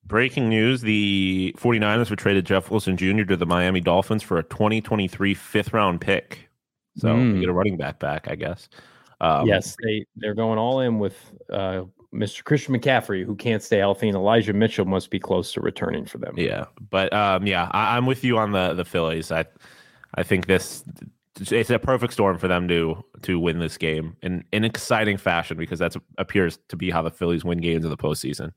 Breaking 0.07 0.49
news 0.49 0.81
the 0.81 1.55
49ers 1.59 2.09
have 2.09 2.17
traded 2.17 2.47
Jeff 2.47 2.71
Wilson 2.71 2.97
Jr. 2.97 3.25
to 3.25 3.37
the 3.37 3.45
Miami 3.45 3.81
Dolphins 3.81 4.23
for 4.23 4.38
a 4.38 4.43
2023 4.45 5.35
fifth 5.35 5.75
round 5.75 6.00
pick. 6.00 6.49
So 6.97 7.09
Mm. 7.09 7.35
we 7.35 7.40
get 7.40 7.49
a 7.50 7.52
running 7.52 7.76
back 7.76 7.99
back, 7.99 8.28
I 8.31 8.35
guess. 8.35 8.71
Um, 9.20 9.46
yes, 9.46 9.76
they, 9.82 10.06
they're 10.16 10.34
going 10.34 10.58
all 10.58 10.80
in 10.80 10.98
with 10.98 11.16
uh, 11.50 11.82
Mr. 12.14 12.44
Christian 12.44 12.75
McCaffrey, 12.78 13.25
who 13.25 13.34
can't 13.34 13.62
stay 13.62 13.78
healthy, 13.78 14.08
and 14.08 14.16
Elijah 14.16 14.52
Mitchell 14.52 14.84
must 14.84 15.10
be 15.10 15.18
close 15.18 15.52
to 15.52 15.60
returning 15.60 16.06
for 16.06 16.18
them. 16.18 16.34
Yeah. 16.37 16.66
But 16.90 17.12
um, 17.12 17.46
yeah, 17.46 17.68
I, 17.72 17.96
I'm 17.96 18.06
with 18.06 18.25
you 18.25 18.38
on 18.38 18.52
the 18.52 18.75
the 18.75 18.84
Phillies. 18.84 19.30
I 19.32 19.44
I 20.14 20.22
think 20.22 20.46
this 20.46 20.84
it's 21.40 21.70
a 21.70 21.78
perfect 21.78 22.12
storm 22.12 22.38
for 22.38 22.48
them 22.48 22.66
to 22.68 23.04
to 23.22 23.38
win 23.38 23.58
this 23.58 23.76
game 23.76 24.16
in 24.22 24.44
in 24.52 24.64
exciting 24.64 25.16
fashion 25.16 25.56
because 25.56 25.78
that 25.80 25.94
appears 26.16 26.58
to 26.68 26.76
be 26.76 26.90
how 26.90 27.02
the 27.02 27.10
Phillies 27.10 27.44
win 27.44 27.58
games 27.58 27.84
in 27.84 27.90
the 27.90 27.96
postseason. 27.96 28.52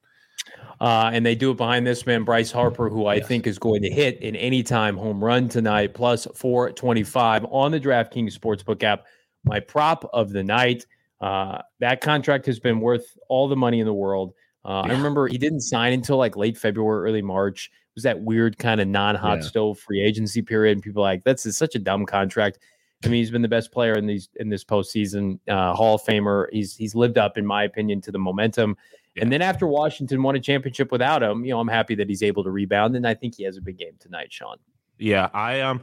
Uh, 0.79 1.11
and 1.13 1.23
they 1.23 1.35
do 1.35 1.51
it 1.51 1.57
behind 1.57 1.85
this 1.85 2.07
man, 2.07 2.23
Bryce 2.23 2.51
Harper, 2.51 2.89
who 2.89 3.05
I 3.05 3.15
Yes. 3.15 3.27
think 3.27 3.45
is 3.45 3.59
going 3.59 3.83
to 3.83 3.89
hit 3.89 4.19
an 4.23 4.35
anytime 4.35 4.97
home 4.97 5.23
run 5.23 5.47
tonight, 5.47 5.93
plus 5.93 6.25
425 6.33 7.45
on 7.51 7.71
the 7.71 7.79
DraftKings 7.79 8.35
Sportsbook 8.35 8.81
app. 8.81 9.05
My 9.43 9.59
prop 9.59 10.09
of 10.13 10.31
the 10.31 10.43
night. 10.43 10.85
Uh, 11.19 11.61
that 11.79 12.01
contract 12.01 12.45
has 12.47 12.59
been 12.59 12.79
worth 12.79 13.17
all 13.29 13.47
the 13.47 13.55
money 13.55 13.79
in 13.79 13.85
the 13.85 13.93
world. 13.93 14.33
Uh, 14.65 14.81
I 14.81 14.91
remember 14.91 15.27
he 15.27 15.37
didn't 15.37 15.61
sign 15.61 15.93
until 15.93 16.17
like 16.17 16.35
late 16.35 16.57
February, 16.57 17.09
early 17.09 17.21
March. 17.21 17.67
It 17.73 17.95
was 17.95 18.03
that 18.03 18.19
weird 18.21 18.57
kind 18.57 18.79
of 18.81 18.87
non 18.87 19.15
hot 19.15 19.39
Yeah. 19.39 19.47
stove 19.47 19.79
free 19.79 20.01
agency 20.01 20.41
period. 20.41 20.73
And 20.77 20.83
people 20.83 21.01
are 21.03 21.09
like, 21.09 21.23
that's 21.23 21.55
such 21.57 21.75
a 21.75 21.79
dumb 21.79 22.05
contract. 22.05 22.59
I 23.03 23.07
mean, 23.07 23.17
he's 23.17 23.31
been 23.31 23.41
the 23.41 23.47
best 23.47 23.71
player 23.71 23.93
in 23.93 24.05
these 24.05 24.29
in 24.35 24.49
this 24.49 24.63
postseason, 24.63 25.39
uh, 25.47 25.73
Hall 25.73 25.95
of 25.95 26.03
Famer. 26.03 26.45
He's 26.51 26.75
he's 26.75 26.93
lived 26.93 27.17
up, 27.17 27.37
in 27.37 27.45
my 27.45 27.63
opinion, 27.63 27.99
to 28.01 28.11
the 28.11 28.19
momentum. 28.19 28.77
And 29.17 29.31
then 29.31 29.41
after 29.41 29.67
Washington 29.67 30.21
won 30.23 30.35
a 30.35 30.39
championship 30.39 30.91
without 30.91 31.21
him, 31.21 31.43
you 31.43 31.51
know, 31.51 31.59
I'm 31.59 31.67
happy 31.67 31.95
that 31.95 32.07
he's 32.07 32.23
able 32.23 32.43
to 32.43 32.51
rebound, 32.51 32.95
and 32.95 33.05
I 33.07 33.13
think 33.15 33.35
he 33.35 33.43
has 33.43 33.57
a 33.57 33.61
big 33.61 33.77
game 33.77 33.93
tonight, 33.99 34.31
Sean. 34.31 34.57
Yeah, 34.99 35.29
I 35.33 35.61
um 35.61 35.81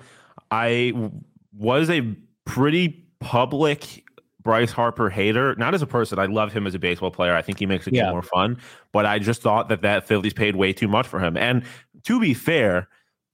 I 0.53 1.11
was 1.53 1.91
a 1.91 2.03
pretty 2.45 3.08
public 3.21 4.05
Bryce 4.43 4.71
Harper 4.73 5.11
hater. 5.11 5.55
Not 5.57 5.75
as 5.75 5.83
a 5.83 5.87
person, 5.87 6.19
I 6.19 6.27
love 6.27 6.53
him 6.53 6.67
as 6.67 6.75
a 6.75 6.79
baseball 6.79 7.11
player. 7.11 7.35
I 7.35 7.43
think 7.43 7.59
he 7.59 7.67
makes 7.67 7.85
game 7.87 7.95
Yeah. 7.95 8.11
more 8.11 8.23
fun. 8.23 8.57
But 8.93 9.05
I 9.07 9.19
just 9.19 9.43
thought 9.43 9.69
that 9.69 9.83
that 9.83 10.07
Phillies 10.07 10.33
paid 10.33 10.57
way 10.57 10.73
too 10.73 10.89
much 10.89 11.07
for 11.07 11.19
him. 11.21 11.37
And 11.37 11.65
to 12.05 12.21
be 12.21 12.35
fair, 12.35 12.89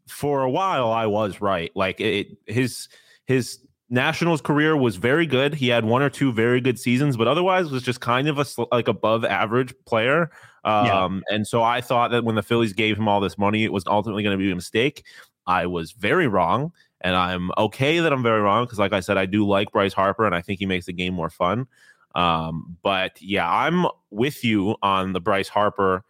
for 0.08 0.42
a 0.42 0.50
while 0.50 0.90
I 0.90 1.06
was 1.06 1.40
right. 1.40 1.70
Like 1.74 2.00
it, 2.00 2.36
his 2.46 2.88
his 3.26 3.58
Nationals 3.90 4.40
career 4.40 4.76
was 4.76 4.96
very 4.96 5.26
good. 5.26 5.54
He 5.54 5.68
had 5.68 5.84
one 5.84 6.02
or 6.02 6.10
two 6.10 6.32
very 6.32 6.60
good 6.60 6.78
seasons, 6.78 7.16
but 7.16 7.28
otherwise 7.28 7.70
was 7.70 7.82
just 7.82 8.00
kind 8.00 8.28
of 8.28 8.38
a 8.38 8.46
like 8.72 8.88
above 8.88 9.24
average 9.24 9.74
player. 9.86 10.30
Um, 10.64 11.22
yeah. 11.28 11.34
And 11.36 11.46
so 11.46 11.62
I 11.62 11.80
thought 11.80 12.10
that 12.10 12.24
when 12.24 12.34
the 12.34 12.42
Phillies 12.42 12.72
gave 12.72 12.98
him 12.98 13.06
all 13.08 13.20
this 13.20 13.38
money, 13.38 13.62
it 13.64 13.72
was 13.72 13.84
ultimately 13.86 14.22
going 14.22 14.36
to 14.36 14.42
be 14.42 14.50
a 14.50 14.54
mistake. 14.54 15.04
I 15.46 15.66
was 15.66 15.92
very 15.92 16.26
wrong, 16.26 16.72
and 17.04 17.14
I'm 17.14 17.50
okay 17.58 18.00
that 18.00 18.12
I'm 18.12 18.22
very 18.22 18.40
wrong 18.40 18.64
because, 18.64 18.78
like 18.78 18.94
I 18.94 19.00
said, 19.00 19.18
I 19.18 19.26
do 19.26 19.46
like 19.46 19.70
Bryce 19.70 19.92
Harper, 19.92 20.24
and 20.24 20.34
I 20.34 20.40
think 20.40 20.58
he 20.58 20.66
makes 20.66 20.86
the 20.86 20.92
game 20.92 21.14
more 21.14 21.30
fun. 21.30 21.68
Um, 22.14 22.78
but 22.82 23.20
yeah, 23.20 23.48
I'm 23.48 23.86
with 24.10 24.42
you 24.42 24.76
on 24.82 25.12
the 25.12 25.20
Bryce 25.20 25.48
Harper 25.48 26.02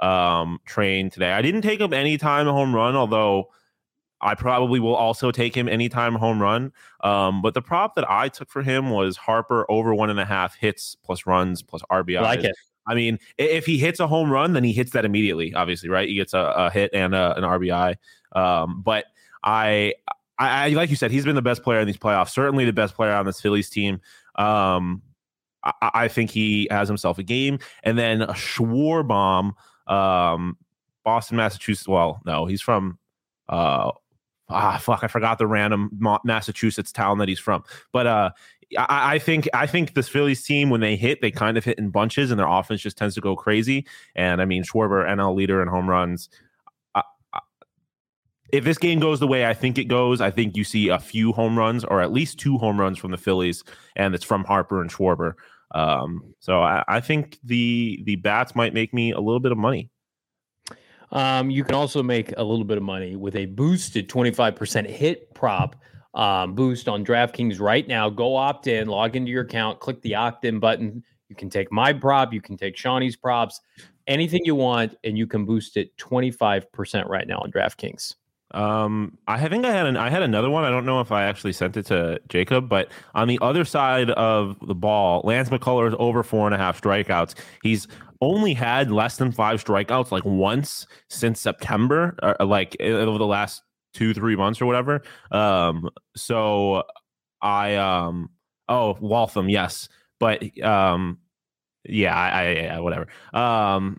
um, 0.00 0.58
train 0.66 1.08
today. 1.08 1.32
I 1.32 1.40
didn't 1.40 1.62
take 1.62 1.80
him 1.80 1.92
anytime 1.92 2.48
a 2.48 2.52
home 2.52 2.74
run, 2.74 2.96
although 2.96 3.50
I 4.20 4.34
probably 4.34 4.80
will 4.80 4.96
also 4.96 5.30
take 5.30 5.54
him 5.54 5.68
anytime 5.68 6.16
home 6.16 6.42
run. 6.42 6.72
Um, 7.02 7.42
but 7.42 7.54
the 7.54 7.62
prop 7.62 7.94
that 7.94 8.10
I 8.10 8.28
took 8.28 8.50
for 8.50 8.62
him 8.62 8.90
was 8.90 9.16
Harper 9.16 9.70
over 9.70 9.94
one 9.94 10.10
and 10.10 10.18
a 10.18 10.24
half 10.24 10.56
hits 10.56 10.96
plus 11.04 11.26
runs 11.26 11.62
plus 11.62 11.82
RBI. 11.90 12.22
Like 12.22 12.44
it. 12.44 12.56
I 12.88 12.94
mean, 12.94 13.20
if 13.38 13.66
he 13.66 13.78
hits 13.78 14.00
a 14.00 14.08
home 14.08 14.30
run, 14.30 14.52
then 14.54 14.64
he 14.64 14.72
hits 14.72 14.90
that 14.92 15.04
immediately. 15.04 15.54
Obviously, 15.54 15.88
right? 15.88 16.08
He 16.08 16.16
gets 16.16 16.34
a, 16.34 16.40
a 16.56 16.70
hit 16.70 16.90
and 16.92 17.14
a, 17.14 17.36
an 17.36 17.44
RBI. 17.44 17.94
Um, 18.32 18.82
but 18.82 19.04
I, 19.44 19.94
I, 20.40 20.66
I, 20.66 20.68
like 20.70 20.88
you 20.88 20.96
said, 20.96 21.10
he's 21.10 21.24
been 21.24 21.36
the 21.36 21.42
best 21.42 21.62
player 21.62 21.80
in 21.80 21.86
these 21.86 21.98
playoffs. 21.98 22.30
Certainly 22.30 22.64
the 22.64 22.72
best 22.72 22.94
player 22.94 23.12
on 23.12 23.26
this 23.26 23.40
Phillies 23.40 23.68
team. 23.68 24.00
Um, 24.36 25.02
I, 25.62 25.72
I, 25.82 26.08
think 26.08 26.30
he 26.30 26.66
has 26.70 26.88
himself 26.88 27.18
a 27.18 27.22
game, 27.22 27.58
and 27.82 27.98
then 27.98 28.22
a 28.22 28.32
Schwarber, 28.32 29.52
um, 29.86 30.56
Boston, 31.04 31.36
Massachusetts. 31.36 31.86
Well, 31.86 32.22
no, 32.24 32.46
he's 32.46 32.62
from. 32.62 32.98
Uh, 33.50 33.92
ah, 34.48 34.78
fuck, 34.78 35.04
I 35.04 35.08
forgot 35.08 35.36
the 35.36 35.46
random 35.46 35.90
Massachusetts 36.24 36.90
town 36.90 37.18
that 37.18 37.28
he's 37.28 37.38
from. 37.38 37.62
But 37.92 38.06
uh, 38.06 38.30
I, 38.78 39.14
I, 39.14 39.18
think 39.18 39.46
I 39.52 39.66
think 39.66 39.92
this 39.92 40.08
Phillies 40.08 40.42
team 40.42 40.70
when 40.70 40.80
they 40.80 40.96
hit, 40.96 41.20
they 41.20 41.30
kind 41.30 41.58
of 41.58 41.64
hit 41.64 41.78
in 41.78 41.90
bunches, 41.90 42.30
and 42.30 42.40
their 42.40 42.48
offense 42.48 42.80
just 42.80 42.96
tends 42.96 43.14
to 43.16 43.20
go 43.20 43.36
crazy. 43.36 43.86
And 44.16 44.40
I 44.40 44.46
mean, 44.46 44.64
Schwarber, 44.64 45.06
NL 45.06 45.34
leader 45.34 45.60
in 45.60 45.68
home 45.68 45.90
runs. 45.90 46.30
If 48.52 48.64
this 48.64 48.78
game 48.78 49.00
goes 49.00 49.20
the 49.20 49.26
way 49.26 49.46
I 49.46 49.54
think 49.54 49.78
it 49.78 49.84
goes, 49.84 50.20
I 50.20 50.30
think 50.30 50.56
you 50.56 50.64
see 50.64 50.88
a 50.88 50.98
few 50.98 51.32
home 51.32 51.58
runs 51.58 51.84
or 51.84 52.00
at 52.00 52.12
least 52.12 52.38
two 52.38 52.58
home 52.58 52.80
runs 52.80 52.98
from 52.98 53.10
the 53.10 53.18
Phillies, 53.18 53.64
and 53.96 54.14
it's 54.14 54.24
from 54.24 54.44
Harper 54.44 54.80
and 54.80 54.90
Schwarber. 54.90 55.34
Um, 55.72 56.34
so 56.40 56.60
I, 56.60 56.82
I 56.88 57.00
think 57.00 57.38
the 57.44 58.02
the 58.04 58.16
bats 58.16 58.54
might 58.54 58.74
make 58.74 58.92
me 58.92 59.12
a 59.12 59.20
little 59.20 59.40
bit 59.40 59.52
of 59.52 59.58
money. 59.58 59.90
Um, 61.12 61.50
you 61.50 61.64
can 61.64 61.74
also 61.74 62.02
make 62.02 62.32
a 62.36 62.42
little 62.42 62.64
bit 62.64 62.76
of 62.76 62.84
money 62.84 63.16
with 63.16 63.34
a 63.34 63.46
boosted 63.46 64.08
25% 64.08 64.88
hit 64.88 65.34
prop 65.34 65.74
um, 66.14 66.54
boost 66.54 66.88
on 66.88 67.04
DraftKings 67.04 67.60
right 67.60 67.86
now. 67.86 68.08
Go 68.08 68.36
opt 68.36 68.66
in, 68.66 68.88
log 68.88 69.16
into 69.16 69.30
your 69.30 69.42
account, 69.42 69.80
click 69.80 70.00
the 70.02 70.14
opt 70.14 70.44
in 70.44 70.60
button. 70.60 71.02
You 71.28 71.36
can 71.36 71.50
take 71.50 71.70
my 71.70 71.92
prop, 71.92 72.32
you 72.32 72.40
can 72.40 72.56
take 72.56 72.76
Shawnee's 72.76 73.16
props, 73.16 73.60
anything 74.06 74.40
you 74.44 74.56
want, 74.56 74.96
and 75.04 75.16
you 75.16 75.26
can 75.26 75.44
boost 75.44 75.76
it 75.76 75.96
25% 75.96 77.08
right 77.08 77.26
now 77.26 77.38
on 77.38 77.52
DraftKings. 77.52 78.16
Um, 78.52 79.18
I 79.28 79.48
think 79.48 79.64
I 79.64 79.70
had 79.70 79.86
an 79.86 79.96
I 79.96 80.10
had 80.10 80.22
another 80.22 80.50
one. 80.50 80.64
I 80.64 80.70
don't 80.70 80.86
know 80.86 81.00
if 81.00 81.12
I 81.12 81.24
actually 81.24 81.52
sent 81.52 81.76
it 81.76 81.86
to 81.86 82.20
Jacob, 82.28 82.68
but 82.68 82.90
on 83.14 83.28
the 83.28 83.38
other 83.40 83.64
side 83.64 84.10
of 84.10 84.56
the 84.66 84.74
ball, 84.74 85.22
Lance 85.24 85.48
McCullers 85.48 85.94
over 85.98 86.22
four 86.22 86.46
and 86.46 86.54
a 86.54 86.58
half 86.58 86.80
strikeouts. 86.80 87.34
He's 87.62 87.86
only 88.20 88.52
had 88.52 88.90
less 88.90 89.16
than 89.16 89.32
five 89.32 89.64
strikeouts 89.64 90.10
like 90.10 90.24
once 90.24 90.86
since 91.08 91.40
September, 91.40 92.16
or 92.22 92.46
like 92.46 92.76
over 92.80 93.18
the 93.18 93.26
last 93.26 93.62
two 93.94 94.14
three 94.14 94.36
months 94.36 94.60
or 94.60 94.66
whatever. 94.66 95.02
Um, 95.30 95.88
so 96.16 96.82
I 97.40 97.76
um 97.76 98.30
oh 98.68 98.96
Waltham 99.00 99.48
yes, 99.48 99.88
but 100.18 100.42
um 100.62 101.18
yeah 101.84 102.14
I, 102.14 102.28
I 102.28 102.50
yeah 102.50 102.78
whatever 102.80 103.06
um 103.32 103.98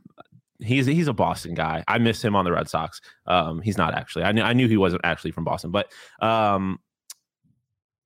he's 0.62 0.86
he's 0.86 1.08
a 1.08 1.14
Boston 1.14 1.54
guy. 1.54 1.84
I 1.88 1.98
miss 1.98 2.24
him 2.24 2.36
on 2.36 2.46
the 2.46 2.52
Red 2.52 2.70
Sox. 2.70 3.02
Um, 3.28 3.62
he's 3.62 3.78
not 3.78 3.94
actually. 3.94 4.24
I 4.24 4.32
knew 4.32 4.44
I 4.44 4.54
knew 4.54 4.68
he 4.68 4.78
wasn't 4.78 5.02
actually 5.04 5.32
from 5.32 5.44
Boston, 5.44 5.72
but 5.72 5.92
um, 6.22 6.80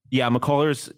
yeah, 0.10 0.30
McCullers. 0.30 0.91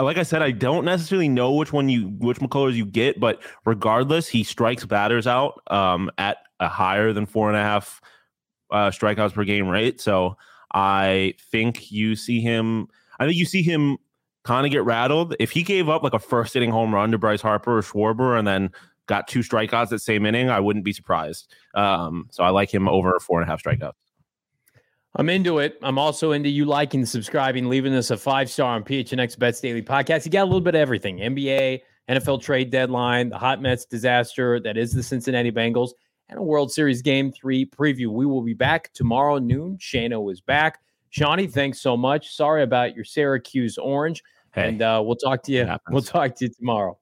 Like 0.00 0.18
I 0.18 0.24
said, 0.24 0.42
I 0.42 0.50
don't 0.50 0.84
necessarily 0.84 1.28
know 1.28 1.52
which 1.52 1.72
one 1.72 1.88
you 1.88 2.08
which 2.18 2.40
McCullers 2.40 2.74
you 2.74 2.84
get, 2.84 3.20
but 3.20 3.40
regardless, 3.64 4.26
he 4.26 4.42
strikes 4.42 4.84
batters 4.84 5.28
out 5.28 5.62
um, 5.68 6.10
at 6.18 6.38
a 6.58 6.68
higher 6.68 7.12
than 7.12 7.24
four 7.24 7.48
and 7.48 7.56
a 7.56 7.62
half 7.62 8.00
uh, 8.72 8.90
strikeouts 8.90 9.32
per 9.32 9.44
game 9.44 9.68
rate. 9.68 10.00
So 10.00 10.36
I 10.74 11.34
think 11.52 11.92
you 11.92 12.16
see 12.16 12.40
him. 12.40 12.88
I 13.20 13.26
think 13.26 13.36
you 13.36 13.46
see 13.46 13.62
him 13.62 13.98
kind 14.42 14.66
of 14.66 14.72
get 14.72 14.84
rattled 14.84 15.34
if 15.40 15.50
he 15.50 15.62
gave 15.62 15.88
up 15.88 16.02
like 16.02 16.14
a 16.14 16.18
first 16.18 16.54
inning 16.56 16.70
home 16.70 16.94
run 16.94 17.10
to 17.10 17.18
Bryce 17.18 17.40
Harper 17.40 17.78
or 17.78 17.82
Schwarber, 17.82 18.36
and 18.38 18.46
then 18.46 18.72
got 19.06 19.28
two 19.28 19.40
strikeouts 19.40 19.88
that 19.90 20.00
same 20.00 20.26
inning, 20.26 20.50
I 20.50 20.60
wouldn't 20.60 20.84
be 20.84 20.92
surprised. 20.92 21.54
Um, 21.74 22.28
so 22.30 22.42
I 22.42 22.50
like 22.50 22.72
him 22.72 22.88
over 22.88 23.18
four 23.20 23.40
and 23.40 23.48
a 23.48 23.50
half 23.50 23.62
strikeouts. 23.62 23.92
I'm 25.18 25.30
into 25.30 25.58
it. 25.58 25.78
I'm 25.82 25.98
also 25.98 26.32
into 26.32 26.50
you 26.50 26.66
liking, 26.66 27.06
subscribing, 27.06 27.70
leaving 27.70 27.94
us 27.94 28.10
a 28.10 28.18
five 28.18 28.50
star 28.50 28.74
on 28.74 28.84
PHNX 28.84 29.38
Bets 29.38 29.60
Daily 29.60 29.82
Podcast. 29.82 30.26
You 30.26 30.30
got 30.30 30.42
a 30.42 30.44
little 30.44 30.60
bit 30.60 30.74
of 30.74 30.80
everything 30.80 31.18
NBA, 31.18 31.80
NFL 32.10 32.42
trade 32.42 32.70
deadline, 32.70 33.30
the 33.30 33.38
hot 33.38 33.62
Mets 33.62 33.86
disaster 33.86 34.60
that 34.60 34.76
is 34.76 34.92
the 34.92 35.02
Cincinnati 35.02 35.50
Bengals, 35.50 35.92
and 36.28 36.38
a 36.38 36.42
World 36.42 36.70
Series 36.70 37.00
Game 37.00 37.32
3 37.32 37.64
preview. 37.64 38.08
We 38.08 38.26
will 38.26 38.42
be 38.42 38.52
back 38.52 38.92
tomorrow 38.92 39.38
noon. 39.38 39.78
Shano 39.78 40.30
is 40.30 40.42
back. 40.42 40.80
Shawnee, 41.08 41.46
thanks 41.46 41.80
so 41.80 41.96
much. 41.96 42.34
Sorry 42.34 42.62
about 42.62 42.94
your 42.94 43.04
Syracuse 43.04 43.78
orange. 43.78 44.22
Hey, 44.52 44.68
and 44.68 44.82
uh, 44.82 45.02
we'll 45.02 45.16
talk 45.16 45.42
to 45.44 45.52
you. 45.52 45.66
We'll 45.90 46.02
talk 46.02 46.34
to 46.36 46.44
you 46.44 46.50
tomorrow. 46.52 46.98